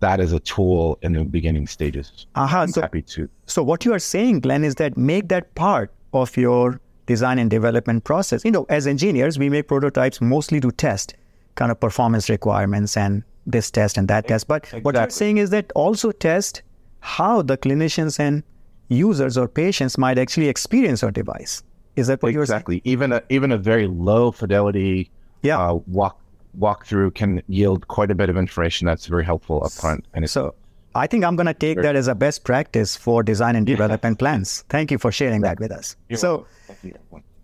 that 0.00 0.18
as 0.18 0.32
a 0.32 0.40
tool 0.40 0.98
in 1.02 1.12
the 1.12 1.22
beginning 1.22 1.68
stages. 1.68 2.26
Uh-huh. 2.34 2.66
So, 2.66 2.80
happy 2.80 3.02
to. 3.02 3.28
So 3.46 3.62
what 3.62 3.84
you 3.84 3.92
are 3.92 4.00
saying, 4.00 4.40
Glenn, 4.40 4.64
is 4.64 4.74
that 4.76 4.96
make 4.96 5.28
that 5.28 5.54
part 5.54 5.92
of 6.12 6.36
your 6.36 6.80
design 7.06 7.38
and 7.38 7.48
development 7.48 8.02
process. 8.02 8.44
You 8.44 8.50
know, 8.50 8.66
as 8.68 8.88
engineers, 8.88 9.38
we 9.38 9.48
make 9.48 9.68
prototypes 9.68 10.20
mostly 10.20 10.58
to 10.58 10.72
test 10.72 11.14
kind 11.54 11.70
of 11.70 11.78
performance 11.78 12.28
requirements 12.28 12.96
and 12.96 13.22
this 13.46 13.70
test 13.70 13.96
and 13.96 14.08
that 14.08 14.28
test. 14.28 14.48
But 14.48 14.68
what 14.82 14.94
you're 14.94 15.10
saying 15.10 15.38
is 15.38 15.50
that 15.50 15.72
also 15.74 16.12
test 16.12 16.62
how 17.00 17.42
the 17.42 17.56
clinicians 17.56 18.18
and 18.20 18.42
users 18.88 19.38
or 19.38 19.48
patients 19.48 19.96
might 19.96 20.18
actually 20.18 20.48
experience 20.48 21.02
our 21.02 21.10
device. 21.10 21.62
Is 21.96 22.06
that 22.08 22.22
what 22.22 22.30
exactly. 22.30 22.34
you're 22.34 22.46
saying? 22.46 22.56
Exactly. 22.58 22.82
Even 22.84 23.12
a, 23.12 23.22
even 23.28 23.52
a 23.52 23.58
very 23.58 23.86
low 23.86 24.30
fidelity 24.32 25.10
yeah. 25.42 25.58
Uh, 25.58 25.74
walk 25.86 26.20
walkthrough 26.58 27.14
can 27.14 27.42
yield 27.46 27.86
quite 27.88 28.10
a 28.10 28.14
bit 28.14 28.28
of 28.28 28.36
information 28.36 28.86
that's 28.86 29.06
very 29.06 29.24
helpful 29.24 29.62
up 29.64 29.72
front. 29.72 30.04
And 30.14 30.28
so 30.28 30.54
I 30.94 31.06
think 31.06 31.24
I'm 31.24 31.36
going 31.36 31.46
to 31.46 31.54
take 31.54 31.80
that 31.82 31.94
as 31.94 32.08
a 32.08 32.14
best 32.14 32.44
practice 32.44 32.96
for 32.96 33.22
design 33.22 33.54
and 33.54 33.64
development 33.64 34.18
plans. 34.18 34.64
Thank 34.68 34.90
you 34.90 34.98
for 34.98 35.12
sharing 35.12 35.42
that 35.42 35.60
with 35.60 35.70
us. 35.70 35.96
You're 36.08 36.18
so, 36.18 36.46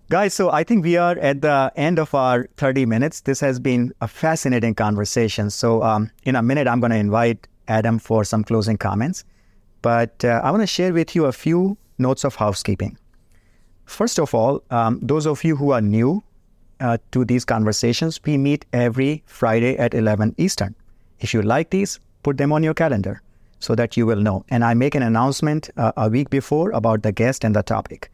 guys, 0.09 0.35
so 0.35 0.51
I 0.51 0.63
think 0.63 0.85
we 0.85 0.97
are 0.97 1.19
at 1.19 1.43
the 1.43 1.73
end 1.77 1.99
of 1.99 2.15
our 2.15 2.49
30 2.57 2.87
minutes. 2.87 3.23
This 3.23 3.41
has 3.41 3.59
been 3.59 3.93
a 4.01 4.09
fascinating 4.09 4.75
conversation. 4.75 5.51
So, 5.51 5.83
um, 5.83 6.11
in 6.25 6.37
a 6.37 6.43
minute, 6.43 6.69
I'm 6.69 6.81
going 6.81 6.93
to 6.93 6.99
invite 6.99 7.49
Adam 7.69 7.99
for 7.99 8.25
some 8.25 8.45
closing 8.45 8.77
comments. 8.77 9.25
But 9.83 10.25
uh, 10.25 10.41
I 10.43 10.51
want 10.51 10.63
to 10.63 10.67
share 10.67 10.93
with 10.93 11.15
you 11.15 11.27
a 11.27 11.33
few 11.33 11.77
notes 11.99 12.25
of 12.25 12.37
housekeeping. 12.37 12.97
First 13.85 14.19
of 14.19 14.35
all, 14.35 14.63
um, 14.71 15.01
those 15.03 15.27
of 15.27 15.45
you 15.45 15.57
who 15.57 15.71
are 15.71 15.81
new 15.81 16.23
uh, 16.81 16.99
to 17.13 17.25
these 17.25 17.45
conversations, 17.45 18.21
we 18.25 18.37
meet 18.37 18.65
every 18.73 19.23
Friday 19.27 19.77
at 19.77 19.95
11 19.95 20.35
Eastern. 20.39 20.75
If 21.21 21.33
you 21.33 21.43
like 21.43 21.71
these, 21.71 22.01
put 22.23 22.37
them 22.37 22.53
on 22.53 22.63
your 22.63 22.75
calendar 22.75 23.23
so 23.61 23.75
that 23.75 23.97
you 23.97 24.07
will 24.07 24.21
know. 24.21 24.45
And 24.51 24.65
I 24.65 24.75
make 24.75 24.95
an 24.95 25.03
announcement 25.03 25.71
uh, 25.77 25.93
a 25.97 26.09
week 26.09 26.31
before 26.31 26.71
about 26.73 27.03
the 27.03 27.13
guest 27.13 27.45
and 27.45 27.55
the 27.55 27.63
topic. 27.63 28.11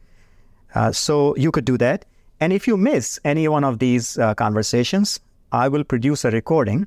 Uh, 0.75 0.93
so 0.93 1.37
you 1.37 1.51
could 1.51 1.65
do 1.65 1.79
that. 1.79 2.05
And 2.41 2.53
if 2.53 2.67
you 2.67 2.77
miss 2.77 3.21
any 3.25 3.47
one 3.49 3.65
of 3.65 3.79
these 3.79 4.19
uh, 4.19 4.35
conversations, 4.35 5.21
I 5.53 5.69
will 5.69 5.85
produce 5.85 6.25
a 6.25 6.31
recording 6.31 6.87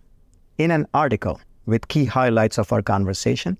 in 0.57 0.71
an 0.71 0.87
article 0.93 1.39
with 1.65 1.87
key 1.87 2.05
highlights 2.05 2.57
of 2.57 2.71
our 2.73 2.81
conversation 2.81 3.57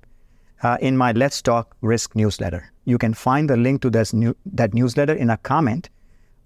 uh, 0.63 0.77
in 0.81 0.97
my 0.97 1.11
Let's 1.11 1.41
Talk 1.41 1.75
Risk 1.81 2.15
newsletter. 2.15 2.71
You 2.85 2.97
can 2.97 3.13
find 3.13 3.49
the 3.49 3.57
link 3.57 3.81
to 3.81 3.89
this 3.89 4.13
new, 4.13 4.35
that 4.45 4.73
newsletter 4.73 5.13
in 5.13 5.29
a 5.29 5.37
comment 5.37 5.89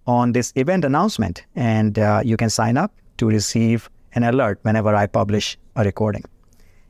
on 0.08 0.32
this 0.32 0.52
event 0.56 0.86
announcement, 0.86 1.44
and 1.56 2.00
uh, 2.00 2.22
you 2.24 2.38
can 2.38 2.50
sign 2.50 2.78
up 2.78 2.94
to 3.18 3.28
receive 3.28 3.90
an 4.14 4.24
alert 4.24 4.60
whenever 4.64 4.96
I 4.96 5.06
publish 5.06 5.58
a 5.76 5.84
recording. 5.84 6.24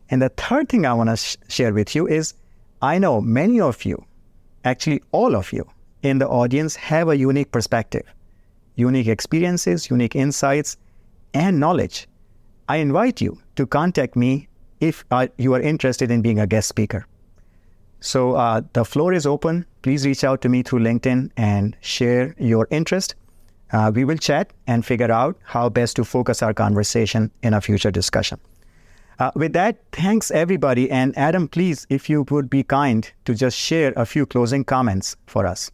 And 0.09 0.21
the 0.21 0.29
third 0.29 0.69
thing 0.69 0.85
I 0.85 0.93
want 0.93 1.09
to 1.09 1.17
sh- 1.17 1.37
share 1.49 1.73
with 1.73 1.95
you 1.95 2.07
is 2.07 2.33
I 2.81 2.97
know 2.97 3.19
many 3.21 3.59
of 3.59 3.83
you, 3.85 4.05
actually 4.63 5.01
all 5.11 5.35
of 5.35 5.51
you 5.51 5.69
in 6.03 6.19
the 6.19 6.27
audience, 6.27 6.75
have 6.75 7.09
a 7.09 7.17
unique 7.17 7.51
perspective, 7.51 8.03
unique 8.75 9.07
experiences, 9.07 9.89
unique 9.89 10.15
insights, 10.15 10.77
and 11.33 11.59
knowledge. 11.59 12.07
I 12.67 12.77
invite 12.77 13.21
you 13.21 13.39
to 13.55 13.65
contact 13.65 14.15
me 14.15 14.47
if 14.79 15.03
uh, 15.11 15.27
you 15.37 15.53
are 15.53 15.61
interested 15.61 16.11
in 16.11 16.21
being 16.21 16.39
a 16.39 16.47
guest 16.47 16.69
speaker. 16.69 17.05
So 17.99 18.35
uh, 18.35 18.61
the 18.73 18.85
floor 18.85 19.13
is 19.13 19.25
open. 19.25 19.65
Please 19.81 20.05
reach 20.05 20.23
out 20.23 20.41
to 20.41 20.49
me 20.49 20.63
through 20.63 20.79
LinkedIn 20.79 21.31
and 21.35 21.75
share 21.81 22.35
your 22.37 22.67
interest. 22.71 23.15
Uh, 23.71 23.91
we 23.93 24.05
will 24.05 24.17
chat 24.17 24.51
and 24.67 24.85
figure 24.85 25.11
out 25.11 25.37
how 25.43 25.69
best 25.69 25.95
to 25.97 26.05
focus 26.05 26.41
our 26.41 26.53
conversation 26.53 27.29
in 27.43 27.53
a 27.53 27.61
future 27.61 27.91
discussion. 27.91 28.39
Uh, 29.19 29.31
with 29.35 29.51
that, 29.53 29.79
thanks 29.91 30.31
everybody. 30.31 30.89
And 30.89 31.15
Adam, 31.17 31.47
please, 31.47 31.85
if 31.89 32.09
you 32.09 32.25
would 32.29 32.49
be 32.49 32.63
kind 32.63 33.11
to 33.25 33.35
just 33.35 33.57
share 33.57 33.93
a 33.97 34.05
few 34.05 34.25
closing 34.25 34.63
comments 34.63 35.17
for 35.27 35.45
us. 35.45 35.69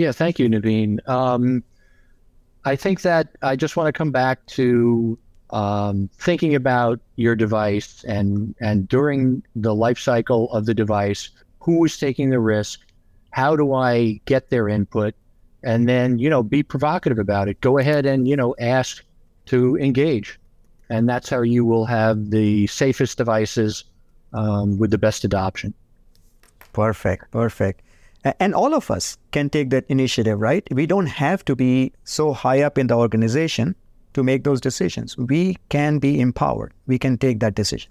Yeah, 0.00 0.12
thank 0.12 0.38
you, 0.38 0.48
Naveen. 0.48 1.06
Um, 1.06 1.62
I 2.64 2.74
think 2.74 3.02
that 3.02 3.36
I 3.42 3.54
just 3.54 3.76
want 3.76 3.88
to 3.88 3.92
come 3.92 4.10
back 4.10 4.46
to 4.46 5.18
um, 5.50 6.08
thinking 6.14 6.54
about 6.54 7.00
your 7.16 7.36
device 7.36 8.02
and 8.04 8.54
and 8.62 8.88
during 8.88 9.42
the 9.54 9.74
life 9.74 9.98
cycle 9.98 10.50
of 10.52 10.64
the 10.64 10.72
device, 10.72 11.28
who 11.58 11.84
is 11.84 11.98
taking 11.98 12.30
the 12.30 12.40
risk? 12.40 12.80
How 13.32 13.54
do 13.56 13.74
I 13.74 14.22
get 14.24 14.48
their 14.48 14.70
input? 14.70 15.14
And 15.62 15.86
then 15.86 16.18
you 16.18 16.30
know, 16.30 16.42
be 16.42 16.62
provocative 16.62 17.18
about 17.18 17.48
it. 17.48 17.60
Go 17.60 17.76
ahead 17.76 18.06
and 18.06 18.26
you 18.26 18.36
know, 18.36 18.54
ask 18.58 19.04
to 19.52 19.76
engage, 19.76 20.40
and 20.88 21.06
that's 21.06 21.28
how 21.28 21.42
you 21.42 21.66
will 21.66 21.84
have 21.84 22.30
the 22.30 22.66
safest 22.68 23.18
devices 23.18 23.84
um, 24.32 24.78
with 24.78 24.92
the 24.92 24.98
best 24.98 25.24
adoption. 25.24 25.74
Perfect, 26.72 27.30
perfect. 27.32 27.82
And 28.24 28.54
all 28.54 28.74
of 28.74 28.90
us 28.90 29.16
can 29.30 29.48
take 29.48 29.70
that 29.70 29.84
initiative, 29.88 30.38
right? 30.38 30.66
We 30.70 30.86
don't 30.86 31.06
have 31.06 31.44
to 31.46 31.56
be 31.56 31.92
so 32.04 32.32
high 32.32 32.62
up 32.62 32.76
in 32.76 32.86
the 32.86 32.94
organization 32.94 33.74
to 34.12 34.22
make 34.22 34.44
those 34.44 34.60
decisions. 34.60 35.16
We 35.16 35.56
can 35.68 35.98
be 35.98 36.20
empowered. 36.20 36.74
We 36.86 36.98
can 36.98 37.16
take 37.16 37.40
that 37.40 37.54
decision. 37.54 37.90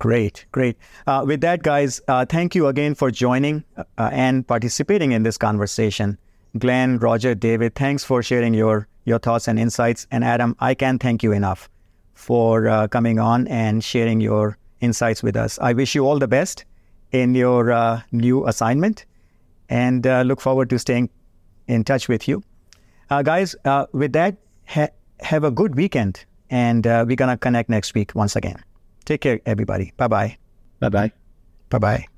Great, 0.00 0.46
great. 0.52 0.76
Uh, 1.06 1.24
with 1.26 1.40
that, 1.40 1.62
guys, 1.62 2.00
uh, 2.08 2.24
thank 2.24 2.54
you 2.54 2.68
again 2.68 2.94
for 2.94 3.10
joining 3.10 3.64
uh, 3.76 4.10
and 4.12 4.46
participating 4.46 5.12
in 5.12 5.24
this 5.24 5.36
conversation. 5.36 6.18
Glenn, 6.56 6.98
Roger, 6.98 7.34
David, 7.34 7.74
thanks 7.74 8.04
for 8.04 8.22
sharing 8.22 8.54
your, 8.54 8.88
your 9.04 9.18
thoughts 9.18 9.48
and 9.48 9.58
insights. 9.58 10.06
And 10.10 10.24
Adam, 10.24 10.56
I 10.60 10.74
can't 10.74 11.02
thank 11.02 11.22
you 11.22 11.32
enough 11.32 11.68
for 12.14 12.68
uh, 12.68 12.88
coming 12.88 13.18
on 13.18 13.48
and 13.48 13.82
sharing 13.82 14.20
your 14.20 14.56
insights 14.80 15.22
with 15.22 15.36
us. 15.36 15.58
I 15.60 15.72
wish 15.72 15.94
you 15.94 16.06
all 16.06 16.18
the 16.18 16.28
best 16.28 16.64
in 17.12 17.34
your 17.34 17.72
uh, 17.72 18.02
new 18.12 18.46
assignment 18.46 19.04
and 19.68 20.06
uh, 20.06 20.22
look 20.22 20.40
forward 20.40 20.70
to 20.70 20.78
staying 20.78 21.10
in 21.66 21.84
touch 21.84 22.08
with 22.08 22.28
you. 22.28 22.42
Uh, 23.10 23.22
guys, 23.22 23.54
uh, 23.64 23.86
with 23.92 24.12
that, 24.12 24.36
ha- 24.66 24.88
have 25.20 25.44
a 25.44 25.50
good 25.50 25.74
weekend, 25.74 26.24
and 26.50 26.86
uh, 26.86 27.04
we're 27.06 27.16
going 27.16 27.30
to 27.30 27.36
connect 27.36 27.68
next 27.68 27.94
week 27.94 28.14
once 28.14 28.36
again. 28.36 28.62
Take 29.04 29.22
care, 29.22 29.40
everybody. 29.46 29.92
Bye 29.96 30.08
bye. 30.08 30.36
Bye 30.80 30.88
bye. 30.90 31.12
Bye 31.70 31.78
bye. 31.78 32.17